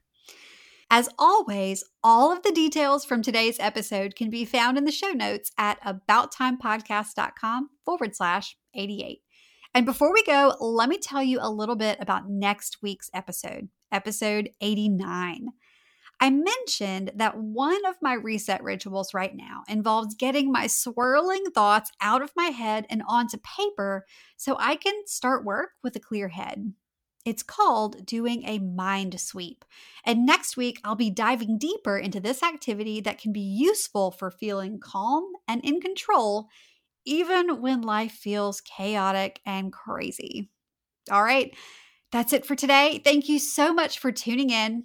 As 0.88 1.08
always, 1.18 1.82
all 2.04 2.30
of 2.30 2.44
the 2.44 2.52
details 2.52 3.04
from 3.04 3.22
today's 3.22 3.58
episode 3.58 4.14
can 4.14 4.30
be 4.30 4.44
found 4.44 4.78
in 4.78 4.84
the 4.84 4.92
show 4.92 5.10
notes 5.10 5.50
at 5.58 5.82
abouttimepodcast.com 5.82 7.70
forward 7.84 8.14
slash 8.14 8.56
88. 8.72 9.18
And 9.74 9.84
before 9.84 10.12
we 10.12 10.22
go, 10.22 10.54
let 10.60 10.88
me 10.88 10.96
tell 10.96 11.24
you 11.24 11.40
a 11.42 11.50
little 11.50 11.74
bit 11.74 11.98
about 12.00 12.30
next 12.30 12.78
week's 12.82 13.10
episode, 13.12 13.68
episode 13.90 14.50
89. 14.60 15.48
I 16.18 16.30
mentioned 16.30 17.12
that 17.16 17.38
one 17.38 17.84
of 17.84 17.96
my 18.00 18.14
reset 18.14 18.62
rituals 18.62 19.12
right 19.12 19.34
now 19.34 19.64
involves 19.68 20.14
getting 20.14 20.50
my 20.50 20.66
swirling 20.66 21.44
thoughts 21.50 21.90
out 22.00 22.22
of 22.22 22.32
my 22.34 22.46
head 22.46 22.86
and 22.88 23.02
onto 23.06 23.38
paper 23.38 24.06
so 24.36 24.56
I 24.58 24.76
can 24.76 24.94
start 25.06 25.44
work 25.44 25.70
with 25.82 25.94
a 25.94 26.00
clear 26.00 26.28
head. 26.28 26.72
It's 27.26 27.42
called 27.42 28.06
doing 28.06 28.44
a 28.44 28.60
mind 28.60 29.20
sweep. 29.20 29.64
And 30.04 30.24
next 30.24 30.56
week, 30.56 30.80
I'll 30.84 30.94
be 30.94 31.10
diving 31.10 31.58
deeper 31.58 31.98
into 31.98 32.20
this 32.20 32.42
activity 32.42 33.00
that 33.00 33.18
can 33.18 33.32
be 33.32 33.40
useful 33.40 34.12
for 34.12 34.30
feeling 34.30 34.78
calm 34.78 35.24
and 35.48 35.62
in 35.64 35.80
control, 35.80 36.48
even 37.04 37.60
when 37.60 37.82
life 37.82 38.12
feels 38.12 38.60
chaotic 38.60 39.40
and 39.44 39.72
crazy. 39.72 40.50
All 41.10 41.22
right, 41.22 41.54
that's 42.12 42.32
it 42.32 42.46
for 42.46 42.54
today. 42.54 43.00
Thank 43.04 43.28
you 43.28 43.38
so 43.38 43.74
much 43.74 43.98
for 43.98 44.12
tuning 44.12 44.50
in, 44.50 44.84